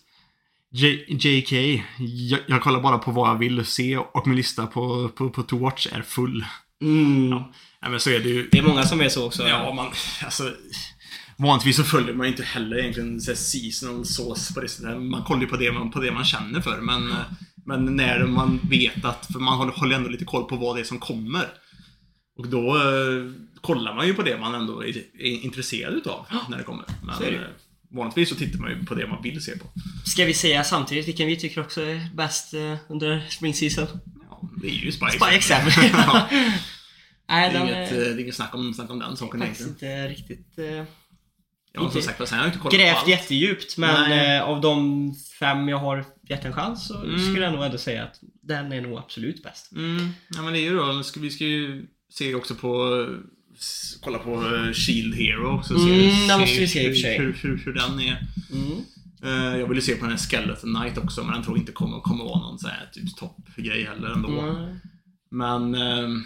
[0.77, 1.53] J, JK.
[1.99, 5.43] Jag, jag kollar bara på vad jag vill se och min lista på, på, på
[5.43, 6.45] To Watch är full.
[6.83, 7.43] Mm.
[7.81, 8.49] Ja, men så är det ju.
[8.53, 9.49] Det är många som är så också.
[9.49, 9.87] Ja, man,
[10.25, 10.53] alltså,
[11.37, 15.03] vanligtvis så följer man ju inte heller egentligen så här seasonal sås på det sättet.
[15.03, 16.81] Man kollar ju på det man, på det man känner för.
[16.81, 17.17] Men, eh,
[17.67, 20.81] men när man vet att, för man håller, håller ändå lite koll på vad det
[20.81, 21.47] är som kommer.
[22.39, 26.59] Och då eh, kollar man ju på det man ändå är, är intresserad utav när
[26.59, 26.85] det kommer.
[27.03, 27.17] Men
[27.95, 29.67] Är det vanligtvis så tittar man ju på det man vill se på.
[30.07, 33.87] Ska vi säga samtidigt vilken vi tycker också är bäst eh, under spring season?
[34.31, 35.61] Ja, det är ju Spy Exam.
[35.93, 36.53] ja, det,
[37.29, 39.43] Nej, är den inget, eh, är det är inget snack om, snack om den saken
[39.43, 39.73] egentligen.
[39.73, 40.85] inte riktigt eh,
[41.77, 43.09] Ja, som inte sagt, sen har jag inte kollat på grävt allt.
[43.09, 43.77] jättedjupt.
[43.79, 44.41] Men Nej.
[44.41, 47.19] av de fem jag har gett en chans så Mm.
[47.21, 49.73] skulle jag nog ändå säga att den är nog absolut bäst.
[49.73, 53.07] Mm, ja men det är ju då, vi ska ju se också på,
[54.01, 55.63] kolla på eh, Shield Hero.
[55.63, 57.19] Så Mm, den måste vi se i och för sig.
[57.19, 58.27] Hur, hur, hur den är.
[58.53, 58.79] Mm.
[59.23, 61.63] Eh, jag vill ju se på den här Skeleton Knight också, men den tror jag
[61.63, 64.41] inte kommer, kommer vara någon sån här typ toppgrej heller ändå.
[64.41, 64.79] Mm.
[65.31, 66.23] Men ehm,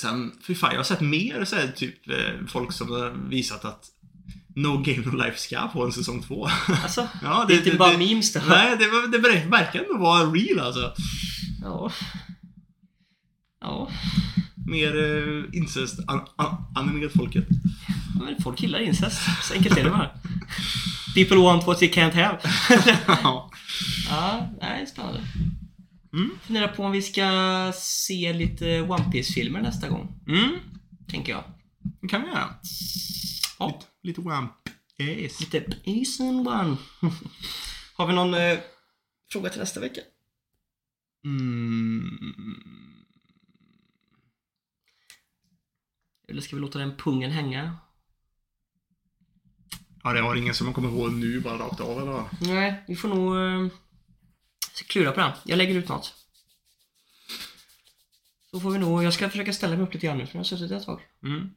[0.00, 3.64] sen, fy fan, jag har sett mer så här, typ eh, folk som har visat
[3.64, 3.84] att
[4.56, 6.48] No Game No Life ska få en säsong två.
[6.82, 8.40] Alltså, ja, det är inte bara memes då.
[8.48, 10.92] Nej, det, var- det ver- verkar ändå vara real alltså.
[11.62, 11.92] Ja.
[13.60, 13.90] Ja.
[14.66, 17.48] Mer uh, incest, an, an, animerat folket.
[18.20, 19.20] Men folk gillar incest.
[19.42, 20.10] Så enkelt är det bara.
[21.14, 22.38] People want what they can't have.
[23.06, 23.50] ja.
[24.10, 25.20] ja, nej, spännande.
[26.12, 26.30] Mm.
[26.42, 30.08] Funderar på om vi ska se lite One piece filmer nästa gång.
[30.28, 30.58] Mm.
[31.08, 31.44] Tänker jag.
[32.00, 32.48] Det kan vi göra.
[33.58, 33.66] Ja.
[33.66, 34.52] Lite, lite wamp.
[34.98, 35.40] Yes.
[35.40, 36.76] Lite Asian One.
[37.94, 38.58] Har vi någon eh,
[39.32, 40.00] fråga till nästa vecka?
[41.24, 42.91] Mm.
[46.32, 47.76] Eller ska vi låta den pungen hänga?
[50.02, 52.24] Ja, det har ingen som kommer ihåg nu bara rakt av eller vad?
[52.40, 53.72] Nej, vi får nog eh,
[54.88, 55.30] klura på den.
[55.44, 56.14] Jag lägger ut något.
[58.50, 60.40] Så får vi nog, jag ska försöka ställa mig upp lite grann nu för jag
[60.40, 61.00] har suttit ett tag.
[61.24, 61.50] Mm.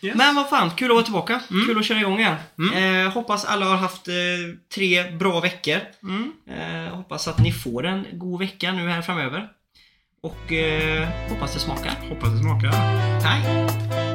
[0.00, 0.16] Yes.
[0.16, 1.42] Men vad fan, kul att vara tillbaka.
[1.48, 2.36] Kul att köra igång igen.
[2.58, 3.06] Mm.
[3.06, 4.14] Eh, hoppas alla har haft eh,
[4.74, 5.80] tre bra veckor.
[6.02, 6.32] Mm.
[6.46, 9.55] Eh, hoppas att ni får en god vecka nu här framöver.
[10.22, 12.08] Och eh, hoppas det smakar.
[12.08, 12.72] Hoppas det smakar.
[13.22, 14.05] Hej!